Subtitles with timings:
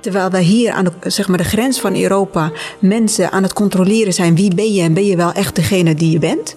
[0.00, 4.12] Terwijl wij hier aan de, zeg maar, de grens van Europa mensen aan het controleren
[4.12, 6.56] zijn wie ben je en ben je wel echt degene die je bent.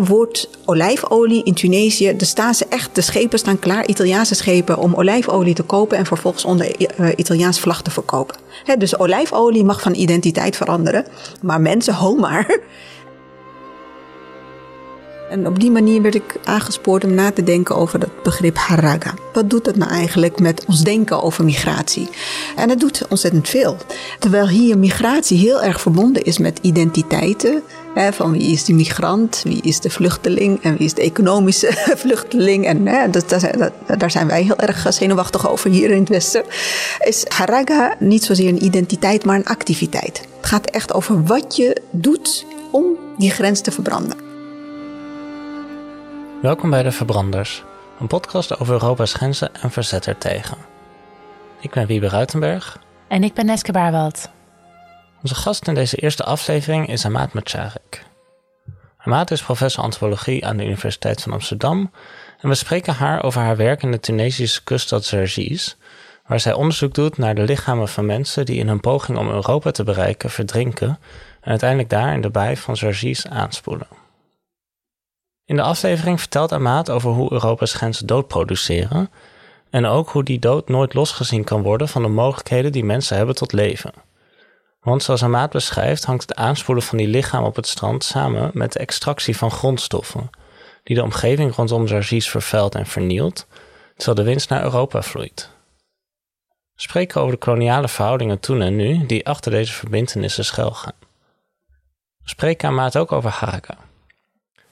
[0.00, 5.54] Wordt olijfolie in Tunesië, de staan echt, de schepen staan klaar, Italiaanse schepen, om olijfolie
[5.54, 8.36] te kopen en vervolgens onder uh, Italiaans vlag te verkopen.
[8.78, 11.06] Dus olijfolie mag van identiteit veranderen,
[11.42, 12.58] maar mensen, ho maar.
[15.30, 19.14] En op die manier werd ik aangespoord om na te denken over dat begrip haraga.
[19.32, 22.08] Wat doet dat nou eigenlijk met ons denken over migratie?
[22.56, 23.76] En het doet ontzettend veel.
[24.18, 27.62] Terwijl hier migratie heel erg verbonden is met identiteiten.
[27.94, 31.72] Hè, van wie is de migrant, wie is de vluchteling en wie is de economische
[32.04, 32.66] vluchteling.
[32.66, 33.28] En hè, dat,
[33.98, 36.42] daar zijn wij heel erg zenuwachtig over hier in het Westen.
[36.98, 40.20] Is haraga niet zozeer een identiteit, maar een activiteit.
[40.36, 42.84] Het gaat echt over wat je doet om
[43.18, 44.25] die grens te verbranden.
[46.46, 47.62] Welkom bij De Verbranders,
[48.00, 50.56] een podcast over Europa's grenzen en verzet ertegen.
[51.60, 52.78] Ik ben Wiebe Ruitenberg.
[53.08, 54.30] En ik ben Neske Baarwald.
[55.22, 58.04] Onze gast in deze eerste aflevering is Amaat Macharik.
[58.98, 61.90] Amaat is professor antropologie aan de Universiteit van Amsterdam
[62.40, 65.76] en we spreken haar over haar werk in de Tunesische kuststad Zergies,
[66.26, 69.70] waar zij onderzoek doet naar de lichamen van mensen die in hun poging om Europa
[69.70, 70.88] te bereiken verdrinken
[71.40, 74.05] en uiteindelijk daar in de baai van Zergies aanspoelen.
[75.46, 79.10] In de aflevering vertelt Amaat over hoe Europa's grenzen dood produceren
[79.70, 83.34] en ook hoe die dood nooit losgezien kan worden van de mogelijkheden die mensen hebben
[83.34, 83.92] tot leven.
[84.80, 88.72] Want zoals Amaat beschrijft, hangt het aanspoelen van die lichaam op het strand samen met
[88.72, 90.30] de extractie van grondstoffen,
[90.82, 93.46] die de omgeving rondom Zargis vervuilt en vernielt,
[93.96, 95.50] terwijl de winst naar Europa vloeit.
[96.74, 100.92] We spreken over de koloniale verhoudingen toen en nu die achter deze verbindenissen schuilgaan.
[102.22, 103.76] We spreken Amaat ook over Haraka,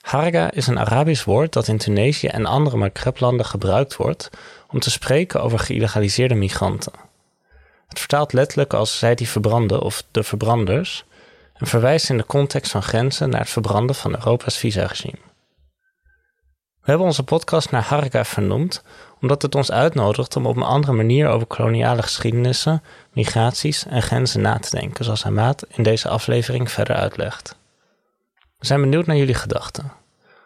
[0.05, 4.31] Harga is een Arabisch woord dat in Tunesië en andere Maghreblanden gebruikt wordt
[4.71, 6.93] om te spreken over geïlegaliseerde migranten.
[7.89, 11.05] Het vertaalt letterlijk als zij die verbranden of de verbranders
[11.55, 15.19] en verwijst in de context van grenzen naar het verbranden van Europa's visaregime.
[16.81, 18.83] We hebben onze podcast naar Harga vernoemd
[19.21, 22.83] omdat het ons uitnodigt om op een andere manier over koloniale geschiedenissen,
[23.13, 27.57] migraties en grenzen na te denken, zoals Hamad in deze aflevering verder uitlegt.
[28.65, 29.93] We zijn benieuwd naar jullie gedachten.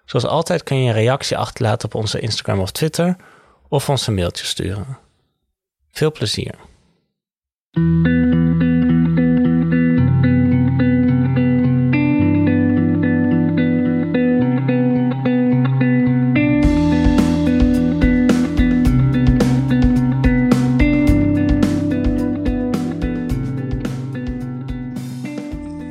[0.05, 3.17] Zoals altijd kun je een reactie achterlaten op onze Instagram of Twitter
[3.69, 4.99] of ons een mailtje sturen.
[5.91, 6.55] Veel plezier.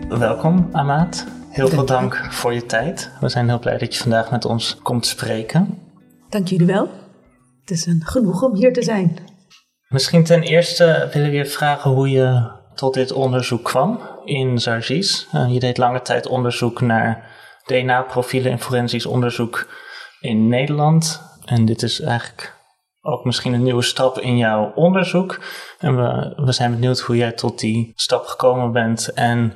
[0.09, 1.25] Welkom, Amaat.
[1.57, 3.12] Heel veel dank voor je tijd.
[3.19, 5.79] We zijn heel blij dat je vandaag met ons komt spreken.
[6.29, 6.90] Dank jullie wel.
[7.62, 9.18] Het is een genoeg om hier te zijn.
[9.88, 15.28] Misschien ten eerste willen we je vragen hoe je tot dit onderzoek kwam in Zargis.
[15.34, 17.31] Uh, je deed lange tijd onderzoek naar
[17.66, 19.69] DNA-profielen en forensisch onderzoek
[20.19, 21.22] in Nederland.
[21.45, 22.56] En dit is eigenlijk
[23.01, 25.39] ook misschien een nieuwe stap in jouw onderzoek.
[25.79, 29.53] En we, we zijn benieuwd hoe jij tot die stap gekomen bent en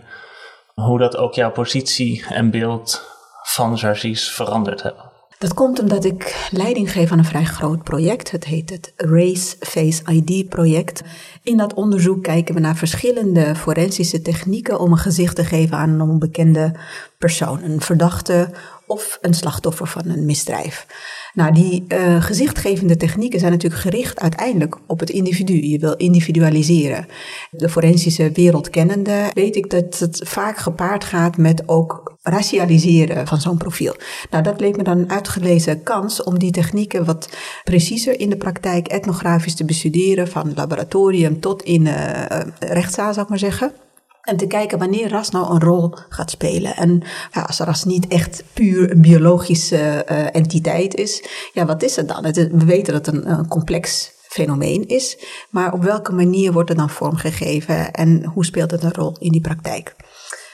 [0.73, 3.01] hoe dat ook jouw positie en beeld
[3.43, 5.11] van Zargis veranderd hebben.
[5.41, 8.31] Dat komt omdat ik leiding geef aan een vrij groot project.
[8.31, 11.01] Het heet het Race Face ID project.
[11.43, 15.89] In dat onderzoek kijken we naar verschillende forensische technieken om een gezicht te geven aan
[15.89, 16.75] een onbekende
[17.17, 18.49] persoon, een verdachte
[18.91, 20.85] of een slachtoffer van een misdrijf.
[21.33, 25.67] Nou, die uh, gezichtgevende technieken zijn natuurlijk gericht uiteindelijk op het individu.
[25.67, 27.05] Je wil individualiseren.
[27.49, 33.41] De forensische wereld kennende weet ik dat het vaak gepaard gaat met ook racialiseren van
[33.41, 33.95] zo'n profiel.
[34.29, 37.29] Nou, dat leek me dan een uitgelezen kans om die technieken wat
[37.63, 42.25] preciezer in de praktijk etnografisch te bestuderen, van laboratorium tot in uh,
[42.59, 43.71] rechtszaal, zou ik maar zeggen.
[44.21, 46.75] En te kijken wanneer ras nou een rol gaat spelen.
[46.75, 51.95] En ja, als ras niet echt puur een biologische uh, entiteit is, ja, wat is
[51.95, 52.25] het dan?
[52.25, 55.17] Het we weten dat het een, een complex fenomeen is,
[55.49, 59.31] maar op welke manier wordt het dan vormgegeven en hoe speelt het een rol in
[59.31, 59.95] die praktijk?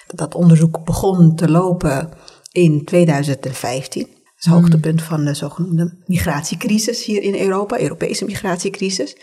[0.07, 2.09] Dat onderzoek begon te lopen
[2.51, 4.01] in 2015.
[4.01, 9.15] Dat is het hoogtepunt van de zogenoemde migratiecrisis hier in Europa, Europese migratiecrisis.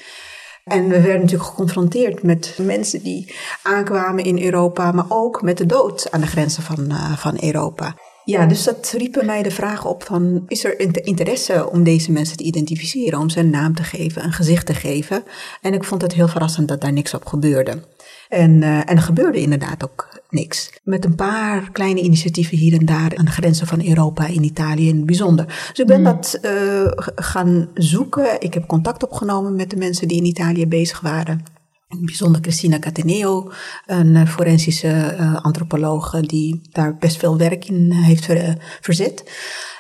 [0.64, 5.66] En we werden natuurlijk geconfronteerd met mensen die aankwamen in Europa, maar ook met de
[5.66, 7.94] dood aan de grenzen van, uh, van Europa.
[8.25, 12.37] Ja, dus dat riep mij de vraag op van, is er interesse om deze mensen
[12.37, 15.25] te identificeren, om ze een naam te geven, een gezicht te geven?
[15.61, 17.82] En ik vond het heel verrassend dat daar niks op gebeurde.
[18.29, 20.81] En, uh, en er gebeurde inderdaad ook niks.
[20.82, 24.88] Met een paar kleine initiatieven hier en daar aan de grenzen van Europa, in Italië
[24.88, 25.47] in het bijzonder.
[25.47, 26.05] Dus ik ben mm.
[26.05, 28.41] dat uh, gaan zoeken.
[28.41, 31.43] Ik heb contact opgenomen met de mensen die in Italië bezig waren.
[31.88, 33.53] bijzonder Christina Cateneo,
[33.87, 38.32] een forensische antropoloog die daar best veel werk in heeft
[38.81, 39.25] verzet.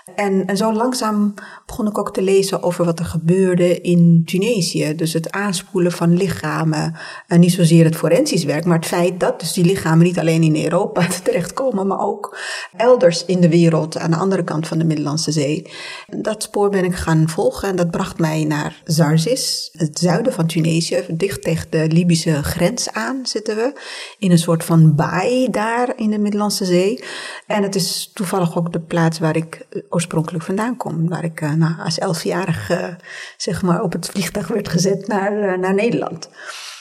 [0.04, 1.34] En, zo langzaam
[1.66, 4.94] begon ik ook te lezen over wat er gebeurde in Tunesië.
[4.94, 6.96] Dus het aanspoelen van lichamen.
[7.26, 10.42] En niet zozeer het forensisch werk, maar het feit dat dus die lichamen niet alleen
[10.42, 12.38] in Europa terechtkomen, maar ook
[12.76, 15.70] elders in de wereld aan de andere kant van de Middellandse Zee.
[16.06, 20.46] Dat spoor ben ik gaan volgen en dat bracht mij naar Zarzis, het zuiden van
[20.46, 23.80] Tunesië, dicht tegen de Libische grens aan zitten we.
[24.18, 27.04] In een soort van baai daar in de Middellandse Zee.
[27.46, 31.08] En het is toevallig ook de plaats waar ik oorspronkelijk vandaan kom.
[31.08, 32.98] Waar ik uh, nou, als elfjarige
[33.36, 36.30] zeg maar op het vliegtuig werd gezet naar, uh, naar Nederland.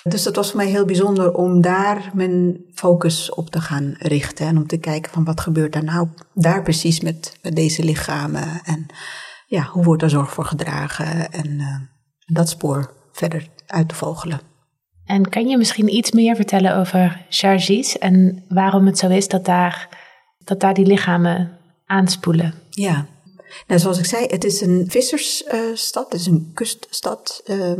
[0.03, 4.47] Dus dat was voor mij heel bijzonder om daar mijn focus op te gaan richten.
[4.47, 8.61] En om te kijken van wat gebeurt er nou daar precies met, met deze lichamen.
[8.63, 8.85] En
[9.47, 11.31] ja, hoe wordt er zorg voor gedragen.
[11.31, 11.75] En uh,
[12.25, 14.39] dat spoor verder uit te vogelen.
[15.05, 19.45] En kan je misschien iets meer vertellen over Chargis en waarom het zo is dat
[19.45, 19.89] daar,
[20.37, 22.53] dat daar die lichamen aanspoelen?
[22.69, 23.07] Ja,
[23.67, 27.71] nou, zoals ik zei, het is een vissersstad, het is een kuststad, uh,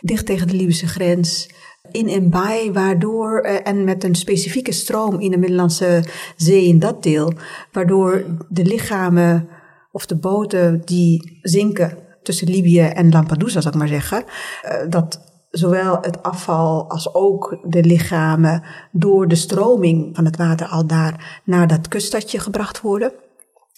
[0.00, 1.48] dicht tegen de Libische grens.
[1.90, 6.04] In een baai, waardoor, uh, en met een specifieke stroom in de Middellandse
[6.36, 7.32] Zee in dat deel,
[7.72, 9.48] waardoor de lichamen
[9.92, 14.24] of de boten die zinken tussen Libië en Lampedusa, zou ik maar zeggen,
[14.64, 18.62] uh, dat zowel het afval als ook de lichamen
[18.92, 23.12] door de stroming van het water al daar naar dat kuststadje gebracht worden.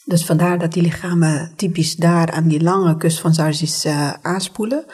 [0.04, 4.84] Dus vandaar dat die lichamen typisch daar aan die lange kust van Zarzis uh, aanspoelen.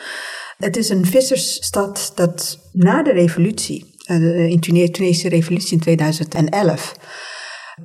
[0.59, 6.95] Het is een vissersstad dat na de revolutie, uh, de Tunesische revolutie in 2011,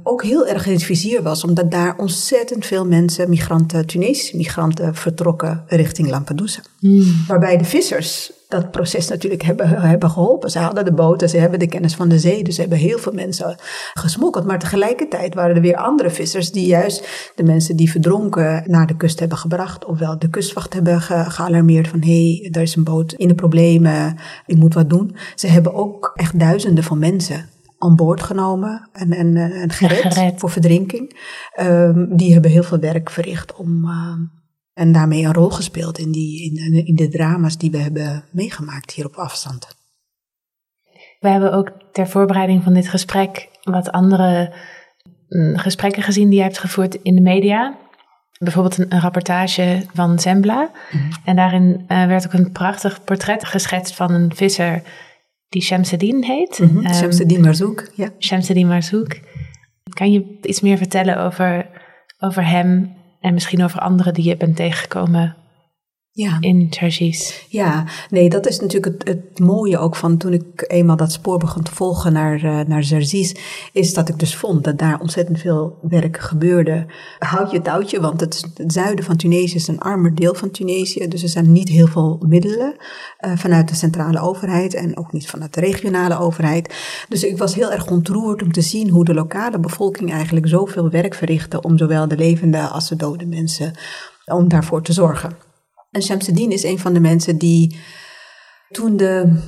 [0.04, 4.96] ook heel erg in het vizier was, omdat daar ontzettend veel mensen, migranten, Tunesische migranten,
[4.96, 6.62] vertrokken richting Lampedusa.
[6.80, 7.24] Mm.
[7.28, 10.50] Waarbij de vissers dat proces natuurlijk hebben, hebben geholpen.
[10.50, 12.98] Ze hadden de boten, ze hebben de kennis van de zee, dus ze hebben heel
[12.98, 13.56] veel mensen
[13.94, 14.46] gesmokkeld.
[14.46, 18.98] Maar tegelijkertijd waren er weer andere vissers die juist de mensen die verdronken naar de
[18.98, 19.86] kust hebben gebracht.
[19.86, 23.36] Ofwel de kustwacht hebben ge gealarmeerd van hé, hey, er is een boot in de
[23.36, 25.16] problemen, je moet wat doen.
[25.36, 30.40] Ze hebben ook echt duizenden van mensen aan boord genomen en, en, en gered, gered.
[30.40, 31.20] voor verdrinking.
[31.60, 33.86] Um, die hebben heel veel werk verricht om...
[33.86, 34.40] Uh,
[34.74, 38.92] en daarmee een rol gespeeld in, die, in, in de drama's die we hebben meegemaakt
[38.92, 39.68] hier op afstand.
[41.20, 44.54] We hebben ook ter voorbereiding van dit gesprek wat andere
[45.28, 47.78] mm, gesprekken gezien die je hebt gevoerd in de media.
[48.38, 50.72] Bijvoorbeeld een, een rapportage van Zembla.
[50.92, 51.12] Mhm.
[51.26, 54.82] En daarin uh, werd ook een prachtig portret geschetst van een visser
[55.50, 56.60] die Shamseddin heet.
[56.60, 56.86] Mm -hmm.
[56.86, 58.10] um, Shamseddin Marzouk, ja.
[58.20, 59.20] Shamseddin Marzouk.
[59.94, 61.70] Kan je iets meer vertellen over,
[62.20, 65.36] over hem en misschien over anderen die je bent tegengekomen
[66.14, 66.38] ja.
[66.40, 67.46] in Chargis.
[67.50, 71.38] Ja, nee, dat is natuurlijk het, het, mooie ook van toen ik eenmaal dat spoor
[71.38, 72.86] begon te volgen naar, uh, naar
[73.74, 76.86] is dat ik dus vond dat daar ontzettend veel werk gebeurde.
[77.20, 81.08] Houd je touwtje, want het, het, zuiden van Tunesië is een armer deel van Tunesië,
[81.08, 82.76] dus er zijn niet heel veel middelen
[83.20, 86.76] uh, vanuit de centrale overheid en ook niet vanuit de regionale overheid.
[87.10, 90.90] Dus ik was heel erg ontroerd om te zien hoe de lokale bevolking eigenlijk zoveel
[90.90, 93.74] werk verrichtte om zowel de levende als de dode mensen,
[94.26, 95.50] om daarvoor te zorgen.
[95.92, 97.80] En Shamsuddin is een van de mensen die
[98.70, 99.40] toen de,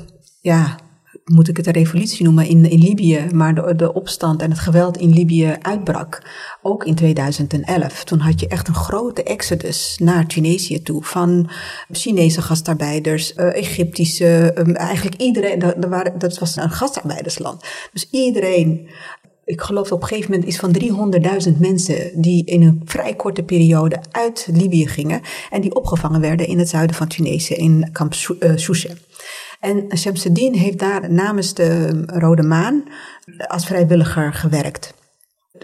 [0.41, 0.77] ja,
[1.25, 4.59] moet ik het een revolutie noemen, in, in Libië, maar de, de opstand en het
[4.59, 6.21] geweld in Libië uitbrak,
[6.61, 8.03] ook in 2011.
[8.03, 11.49] Toen had je echt een grote exodus naar Tunesië toe van
[11.91, 15.59] Chinese gastarbeiders, uh, Egyptische, um, eigenlijk iedereen,
[16.17, 17.63] dat was een gastarbeidersland.
[17.93, 18.89] Dus iedereen
[19.45, 20.75] ik geloof op een gegeven moment iets van
[21.51, 26.47] 300.000 mensen die in een vrij korte periode uit Libië gingen en die opgevangen werden
[26.47, 28.97] in het zuiden van Tunesië in kamp Souche.
[29.59, 32.83] En Shamsuddin heeft daar namens de Rode Maan
[33.47, 34.93] als vrijwilliger gewerkt.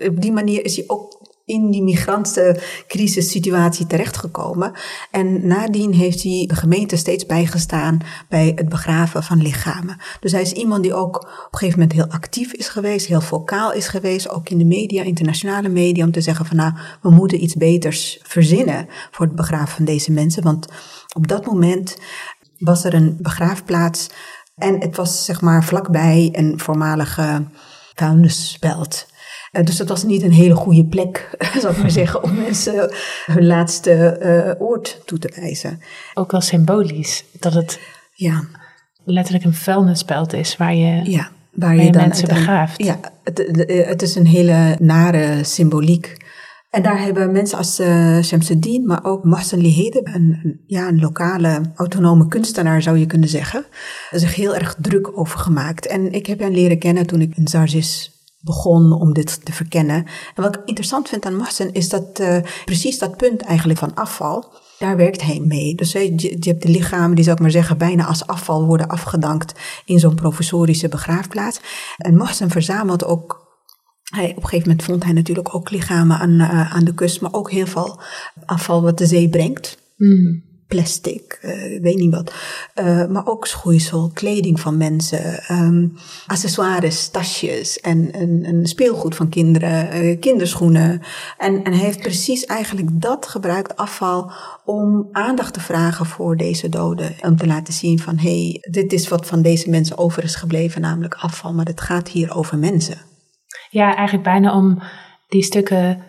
[0.07, 1.18] Op die manier is hij ook
[1.49, 4.71] in die migrantenscrisissituatie terechtgekomen.
[5.11, 9.97] En nadien heeft hij de gemeente steeds bijgestaan bij het begraven van lichamen.
[10.19, 13.21] Dus hij is iemand die ook op een gegeven moment heel actief is geweest, heel
[13.21, 17.09] vocaal is geweest, ook in de media, internationale media, om te zeggen van nou, we
[17.09, 20.43] moeten iets beters verzinnen voor het begraven van deze mensen.
[20.43, 20.67] Want
[21.15, 21.97] op dat moment
[22.57, 24.09] was er een begraafplaats
[24.55, 27.47] en het was zeg maar vlakbij een voormalige
[27.95, 29.07] vuilnisbelt.
[29.51, 31.29] Uh, dus dat was niet een hele goede plek,
[31.61, 32.91] zou ik maar zeggen, om mensen
[33.25, 34.19] hun laatste
[34.59, 35.79] uh, oord toe te wijzen.
[36.13, 37.79] Ook wel symbolisch, dat het
[38.13, 38.43] ja.
[39.03, 42.83] letterlijk een vuilnisbelt is waar je, ja, waar je, mensen begraaft.
[42.83, 46.17] Ja, het, het, is een hele nare symboliek.
[46.69, 50.99] En daar hebben mensen als uh, Shamsuddin, maar ook Mohsen Lihede, een, een, ja, een
[50.99, 53.65] lokale autonome kunstenaar zou je kunnen zeggen,
[54.11, 55.87] zich heel erg druk over gemaakt.
[55.87, 60.05] En ik heb hen leren kennen toen ik in Zarzis begon om dit te verkennen.
[60.36, 63.96] En wat ik interessant vind aan Mohsen is dat uh, precies dat punt eigenlijk van
[63.96, 65.75] afval, daar werkt hij mee.
[65.75, 68.88] Dus je, je hebt de lichamen die, zou ik maar zeggen, bijna als afval worden
[68.88, 69.53] afgedankt
[69.86, 71.60] in zo'n professorische begraafplaats.
[71.98, 73.48] En Mohsen verzamelt ook
[74.03, 77.22] hij, op een gegeven moment vond hij natuurlijk ook lichamen aan, uh, aan de kust,
[77.22, 78.01] maar ook heel veel
[78.46, 79.77] afval wat de zee brengt.
[79.98, 80.48] Mm.
[80.69, 82.33] Plastic, uh, weet niet wat.
[82.75, 85.97] Uh, maar ook schoeisel, kleding van mensen, um,
[86.27, 91.01] accessoires, tasjes en, en, en speelgoed van kinderen, kinderschoenen.
[91.38, 94.31] En, en hij heeft precies eigenlijk dat gebruikt, afval,
[94.65, 97.15] om aandacht te vragen voor deze doden.
[97.21, 100.35] Om te laten zien van, hé, hey, dit is wat van deze mensen over is
[100.35, 102.97] gebleven, namelijk afval, maar het gaat hier over mensen.
[103.69, 104.81] Ja, eigenlijk bijna om
[105.27, 106.03] die stukken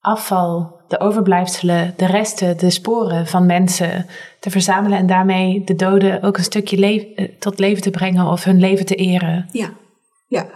[0.00, 4.06] afval, de overblijfselen, de resten, de sporen van mensen
[4.40, 8.44] te verzamelen en daarmee de doden ook een stukje eh, tot leven te brengen of
[8.44, 9.48] hun leven te eren.
[9.52, 9.72] Ja,
[10.26, 10.46] ja,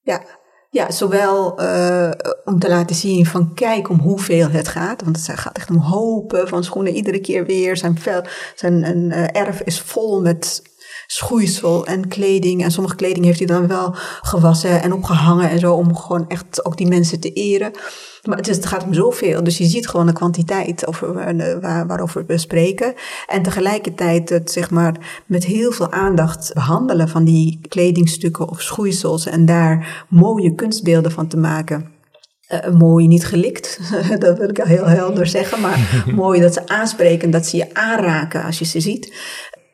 [0.00, 0.22] ja.
[0.70, 2.10] Ja, zowel uh,
[2.44, 5.02] om te laten zien van kijk om hoeveel het gaat.
[5.02, 7.76] Want het gaat echt om hopen van schoenen iedere keer weer.
[7.76, 8.22] Zijn, vel,
[8.54, 10.62] zijn een, uh, erf is vol met
[11.06, 12.62] schoeisel en kleding.
[12.62, 16.64] En sommige kleding heeft hij dan wel gewassen en opgehangen en zo, om gewoon echt
[16.64, 17.72] ook die mensen te eren.
[18.22, 19.44] Maar het, is, het gaat om zoveel.
[19.44, 22.94] Dus je ziet gewoon de kwantiteit over, eh, waar, waarover we spreken.
[23.26, 29.26] En tegelijkertijd het zeg maar met heel veel aandacht behandelen van die kledingstukken of schoeisels.
[29.26, 31.90] En daar mooie kunstbeelden van te maken.
[32.48, 33.80] Uh, mooi niet gelikt,
[34.18, 38.44] dat wil ik heel helder zeggen, maar mooi dat ze aanspreken, dat ze je aanraken
[38.44, 39.12] als je ze ziet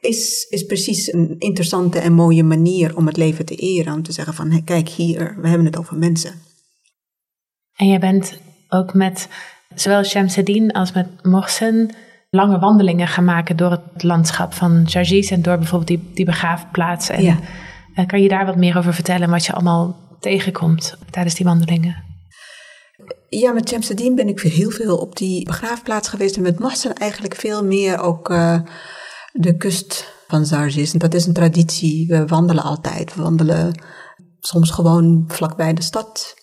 [0.00, 3.94] is, is precies een interessante en mooie manier om het leven te eren.
[3.94, 6.47] Om te zeggen van, kijk hier, we hebben het over mensen.
[7.78, 9.28] En jij bent ook met
[9.74, 11.90] zowel Shamsuddin als met Mohsen
[12.30, 17.08] lange wandelingen gaan maken door het landschap van Jargis en door bijvoorbeeld die, die begraafplaats.
[17.08, 17.38] En, ja.
[17.94, 22.04] Eh, kan je daar wat meer over vertellen, wat je allemaal tegenkomt tijdens die wandelingen?
[23.28, 27.34] Ja, met Shamsuddin ben ik heel veel op die begraafplaats geweest en met Mohsen eigenlijk
[27.34, 28.30] veel meer ook...
[28.30, 28.60] Uh,
[29.32, 30.92] de kust van Zarzis.
[30.92, 32.06] En dat is een traditie.
[32.06, 33.14] We wandelen altijd.
[33.14, 33.82] We wandelen
[34.40, 36.34] soms gewoon vlakbij de stad.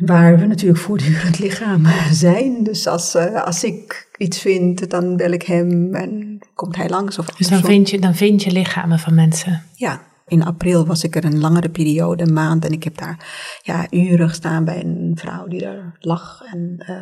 [0.00, 2.62] Waar we natuurlijk voortdurend lichaam zijn.
[2.62, 7.18] Dus als, uh, als ik iets vind, dan bel ik hem en komt hij langs.
[7.18, 9.62] Of dus dan vind, je, dan vind je lichamen van mensen?
[9.74, 10.00] Ja,
[10.30, 12.64] in april was ik er een langere periode, een maand.
[12.64, 13.26] En ik heb daar
[13.62, 16.42] ja, uren gestaan bij een vrouw die daar lag.
[16.52, 16.96] En uh,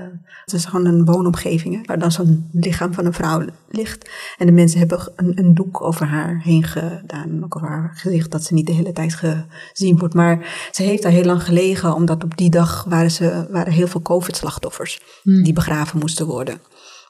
[0.45, 4.11] het is gewoon een woonomgeving waar dan zo'n lichaam van een vrouw ligt.
[4.39, 7.45] En de mensen hebben een, een doek over haar heen gedaan.
[7.45, 10.15] Ook over haar gezicht, dat ze niet de hele tijd gezien wordt.
[10.15, 13.89] Maar ze heeft daar heel lang gelegen, omdat op die dag waren, ze, waren heel
[13.89, 15.43] veel COVID-slachtoffers hmm.
[15.43, 16.61] die begraven moesten worden.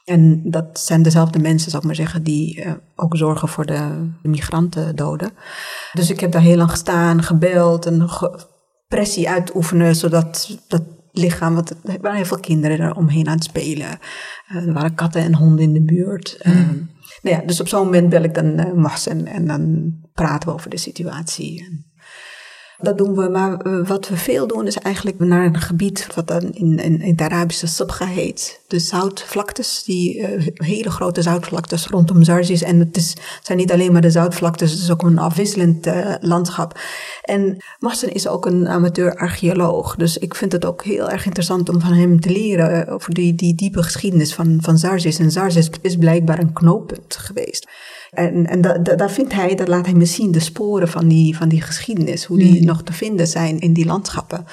[0.05, 4.09] En dat zijn dezelfde mensen, zal ik maar zeggen, die uh, ook zorgen voor de,
[4.21, 5.31] de migrantendoden.
[5.93, 8.09] Dus ik heb daar heel lang gestaan, gebeld en
[8.87, 13.43] pressie uitoefenen, zodat dat lichaam, want er waren heel veel kinderen er omheen aan het
[13.43, 13.99] spelen.
[14.51, 16.39] Uh, er waren katten en honden in de buurt.
[16.43, 16.51] Mm.
[16.51, 16.67] Uh,
[17.21, 20.69] nou ja, dus op zo'n moment bel ik dan uh, en dan praten we over
[20.69, 21.87] de situatie.
[22.81, 26.27] Dat doen we, maar eh, wat we veel doen is eigenlijk naar een gebied wat
[26.27, 28.61] dan in, in, in het Arabische Sabga heet.
[28.67, 32.61] De zoutvlaktes, die uh, hele grote zoutvlaktes rondom Zarzis.
[32.61, 36.15] En het, is, zijn niet alleen maar de zoutvlaktes, het is ook een afwisselend uh,
[36.19, 36.79] landschap.
[37.23, 41.81] En Marcel is ook een amateur-archeoloog, dus ik vind het ook heel erg interessant om
[41.81, 45.19] van hem te leren over die, die diepe geschiedenis van, van Zarzis.
[45.19, 47.67] En Zarzis is blijkbaar een knooppunt geweest.
[48.09, 48.61] En, en
[48.97, 52.25] daar vindt hij, dat laat hij me zien, de sporen van die, van die geschiedenis,
[52.25, 52.65] hoe die hmm.
[52.65, 54.45] nog te vinden zijn in die landschappen.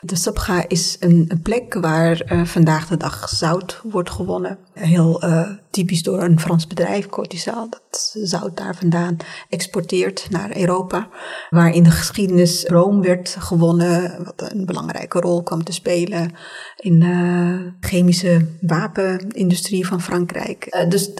[0.00, 4.58] De Sabga is een, een plek waar uh, vandaag de dag zout wordt gewonnen.
[4.72, 9.16] Heel uh, typisch door een Frans bedrijf, Cotisal, dat zout daar vandaan
[9.48, 11.08] exporteert naar Europa.
[11.50, 16.32] Waar in de geschiedenis room werd gewonnen, wat een belangrijke rol kwam te spelen
[16.76, 20.86] in de uh, chemische wapenindustrie van Frankrijk.
[20.88, 21.10] dus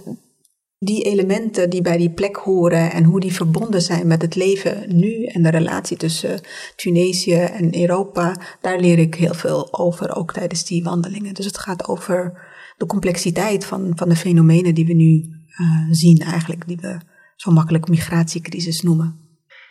[0.83, 4.97] die elementen die bij die plek horen en hoe die verbonden zijn met het leven
[4.97, 6.41] nu en de relatie tussen
[6.77, 11.35] Tunesië en Europa, daar leer ik heel veel over, ook tijdens die wandelingen.
[11.35, 15.25] Dus het gaat over de complexiteit van, van de fenomenen die we nu
[15.61, 17.01] uh, zien, eigenlijk, die we
[17.37, 19.19] zo makkelijk migratiecrisis noemen.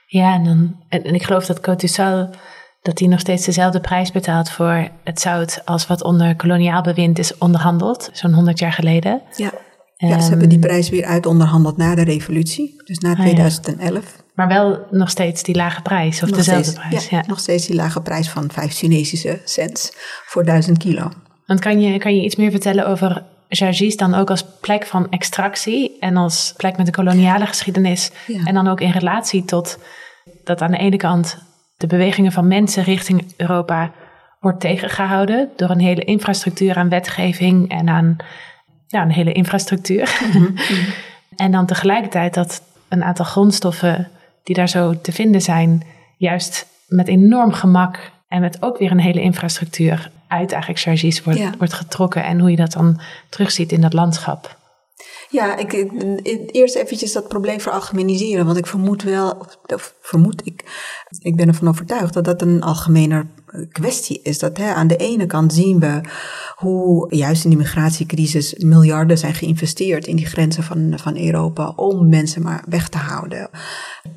[0.07, 2.29] Ja, en, dan, en, ik geloof dat Cotusal
[2.81, 7.19] dat hij nog steeds dezelfde prijs betaalt voor het zout als wat onder koloniaal bewind
[7.19, 9.21] is onderhandeld, zo'n 100 jaar geleden.
[9.35, 9.53] Ja.
[10.07, 13.97] Ja, ze hebben die prijs weer uit onderhandeld na de revolutie, dus na 2011.
[13.97, 14.03] Ah,
[14.35, 17.09] maar wel nog steeds die lage prijs, of dezelfde prijs?
[17.09, 19.91] Ja, nog steeds die lage prijs van 5 Tunesische cents
[20.25, 21.11] voor 1000 kilo.
[21.45, 25.09] Want kan je, kan je iets meer vertellen over Jargis dan ook als plek van
[25.09, 28.11] extractie en als plek met een koloniale geschiedenis
[28.45, 29.77] en dan ook in relatie tot
[30.43, 31.37] dat aan de ene kant
[31.77, 33.91] de bewegingen van mensen richting Europa
[34.39, 38.17] wordt tegengehouden door een hele infrastructuur aan wetgeving en aan
[38.89, 40.19] ja, een hele infrastructuur.
[40.31, 40.89] Mhm, mhm.
[41.35, 44.09] en dan tegelijkertijd dat een aantal grondstoffen
[44.43, 45.83] die daar zo te vinden zijn,
[46.17, 51.57] juist met enorm gemak en met ook weer een hele infrastructuur uit eigenlijk charges wordt,
[51.57, 52.23] wordt getrokken.
[52.23, 54.57] En hoe je dat dan terugziet in dat landschap.
[55.31, 55.73] Ja, ik,
[56.51, 58.45] eerst eventjes dat probleem veralgemeniseren.
[58.45, 60.63] Want ik vermoed wel, of vermoed ik,
[61.19, 63.27] ik ben ervan overtuigd dat dat een algemener
[63.71, 64.39] kwestie is.
[64.39, 66.01] Dat hè, aan de ene kant zien we
[66.55, 72.09] hoe juist in die migratiecrisis miljarden zijn geïnvesteerd in die grenzen van, van Europa om
[72.09, 73.49] mensen maar weg te houden.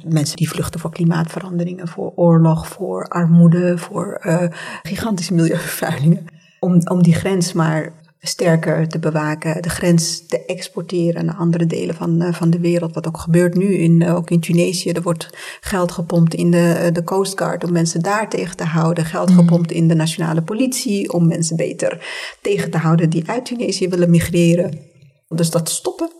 [0.04, 4.42] Mensen die vluchten voor klimaatveranderingen, voor oorlog, voor armoede, voor uh,
[4.82, 6.24] gigantische milieuvervuilingen.
[6.60, 7.92] Om, om die grens maar
[8.24, 12.94] sterker te bewaken, de grens te exporteren naar andere delen van, eh, van de wereld.
[12.94, 14.90] Wat ook gebeurt nu, in, eh, ook in Tunesië.
[14.90, 18.64] Er wordt geld gepompt in de, eh, de Coast Guard om mensen daar tegen te
[18.64, 19.04] houden.
[19.04, 19.36] Geld mm.
[19.36, 22.06] gepompt in de nationale politie om mensen beter
[22.42, 24.78] tegen te houden die uit Tunesië willen migreren.
[25.28, 26.10] Dus dat stoppen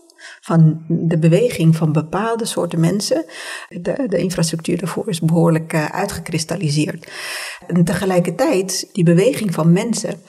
[0.41, 3.25] van de beweging van bepaalde soorten mensen.
[3.69, 7.11] De, de infrastructuur daarvoor is behoorlijk uitgekristalliseerd.
[7.67, 10.21] En tegelijkertijd, die beweging van mensen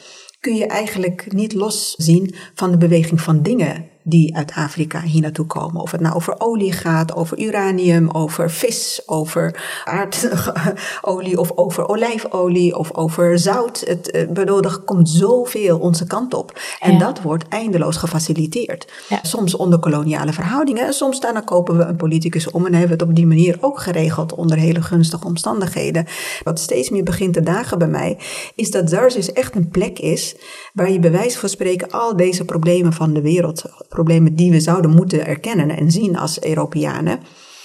[0.44, 5.46] kun je eigenlijk niet loszien van de beweging van dingen die uit Afrika hier naartoe
[5.46, 5.80] komen.
[5.80, 12.78] Of het nou over olie gaat, over uranium, over vis, over aardolie of over olijfolie
[12.78, 13.82] of over zout.
[13.86, 16.60] Het, eh, bedoel, er komt zoveel onze kant op.
[16.80, 18.92] En dat wordt eindeloos gefaciliteerd.
[19.22, 23.10] Soms onder koloniale verhoudingen, soms daarna kopen we een politicus om en hebben we het
[23.10, 26.06] op die manier ook geregeld onder hele gunstige omstandigheden.
[26.42, 28.18] Wat steeds meer begint te dagen bij mij,
[28.54, 30.36] is dat Zarzis echt een plek is
[30.72, 34.60] waar je bij wijze van spreken al deze problemen van de wereld problemen die we
[34.60, 37.18] zouden moeten erkennen en zien als Europeanen,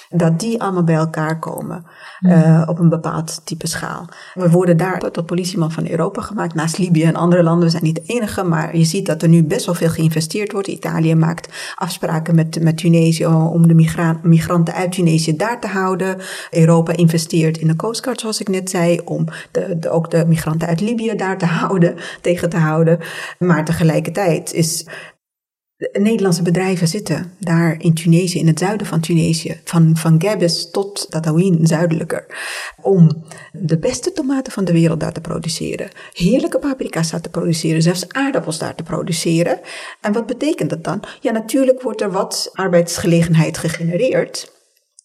[0.10, 1.86] dat die allemaal bij elkaar komen
[2.22, 4.06] uh, op een bepaald type schaal.
[4.34, 7.64] We worden daar tot politieman van Europa gemaakt, naast Libië en andere landen.
[7.64, 10.52] We zijn niet de enige, maar je ziet dat er nu best wel veel geïnvesteerd
[10.52, 10.68] wordt.
[10.68, 13.90] Italië maakt afspraken met, met Tunesië om de
[14.22, 16.18] migranten uit Tunesië daar te houden.
[16.52, 20.26] Europa investeert in de Coast Guard, zoals ik net zei, om de, de, ook de
[20.28, 23.00] migranten uit Libië daar te houden, tegen te houden.
[23.40, 24.86] Maar tegelijkertijd is
[25.80, 31.06] Nederlandse bedrijven zitten daar in Tunesië, in het zuiden van Tunesië, van, van Gabes tot
[31.10, 32.26] Tataouine zuidelijker,
[32.82, 37.82] om de beste tomaten van de wereld daar te produceren, heerlijke paprika's daar te produceren,
[37.82, 39.60] zelfs aardappels daar te produceren.
[40.02, 41.04] En wat betekent dat dan?
[41.20, 44.59] Ja, natuurlijk wordt er wat arbeidsgelegenheid gegenereerd.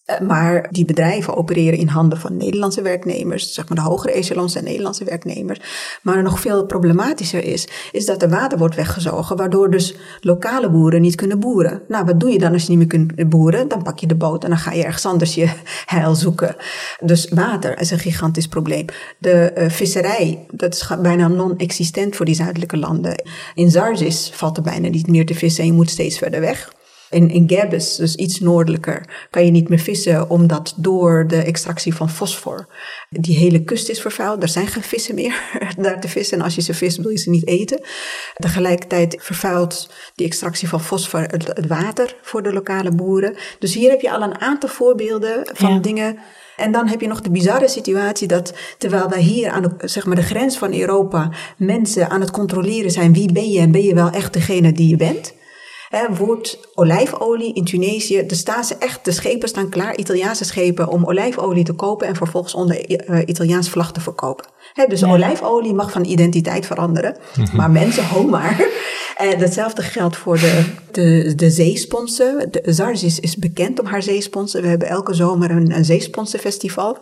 [0.05, 4.53] Eh, maar die bedrijven opereren in handen van Nederlandse werknemers, zeg maar de hogere echelons
[4.53, 5.61] zijn Nederlandse werknemers.
[6.03, 11.01] Maar nog veel problematischer is, is dat er water wordt weggezogen, waardoor dus lokale boeren
[11.01, 11.83] niet kunnen boeren.
[11.89, 13.69] Nou, wat doe je dan als je niet meer kunt boeren?
[13.69, 15.51] Dan pak je de boot en dan ga je ergens anders je
[15.87, 16.57] heil zoeken.
[17.01, 18.85] Dus water is een gigantisch probleem.
[19.19, 23.23] De uh, visserij, dat is bijna non-existent voor die zuidelijke landen.
[23.55, 26.73] In Zarzis valt er bijna niet meer te vissen en je moet steeds verder weg.
[27.15, 31.95] In, in Gabes, dus iets noordelijker, kan je niet meer vissen omdat door de extractie
[31.95, 32.67] van fosfor
[33.11, 34.43] die hele kust is vervuild.
[34.43, 35.35] Er zijn geen vissen meer
[35.79, 37.81] daar te vissen en als je ze vist wil je ze niet eten.
[38.35, 43.37] Tegelijkertijd vervuilt die extractie van fosfor het, water voor de lokale boeren.
[43.59, 46.19] Dus hier heb je al een aantal voorbeelden van dingen...
[46.57, 50.07] En dan heb je nog de bizarre situatie dat terwijl wij hier aan de, zeg
[50.07, 53.83] maar de grens van Europa mensen aan het controleren zijn wie ben je en ben
[53.83, 55.35] je wel echt degene die je bent,
[56.17, 61.05] wordt olijfolie in Tunesië, er staan ze echt, de schepen staan klaar, Italiaanse schepen, om
[61.05, 64.47] olijfolie te kopen en vervolgens onder uh, Italiaans vlag te verkopen.
[64.89, 67.57] dus olijfolie mag van identiteit veranderen, mhm.
[67.57, 68.61] maar mensen, ho maar.
[69.15, 72.49] En hetzelfde geldt voor de, de, de zeesponsen.
[72.51, 74.63] De Zarzis is bekend om haar zeesponsen.
[74.63, 76.99] We hebben elke zomer een, een zeesponsenfestival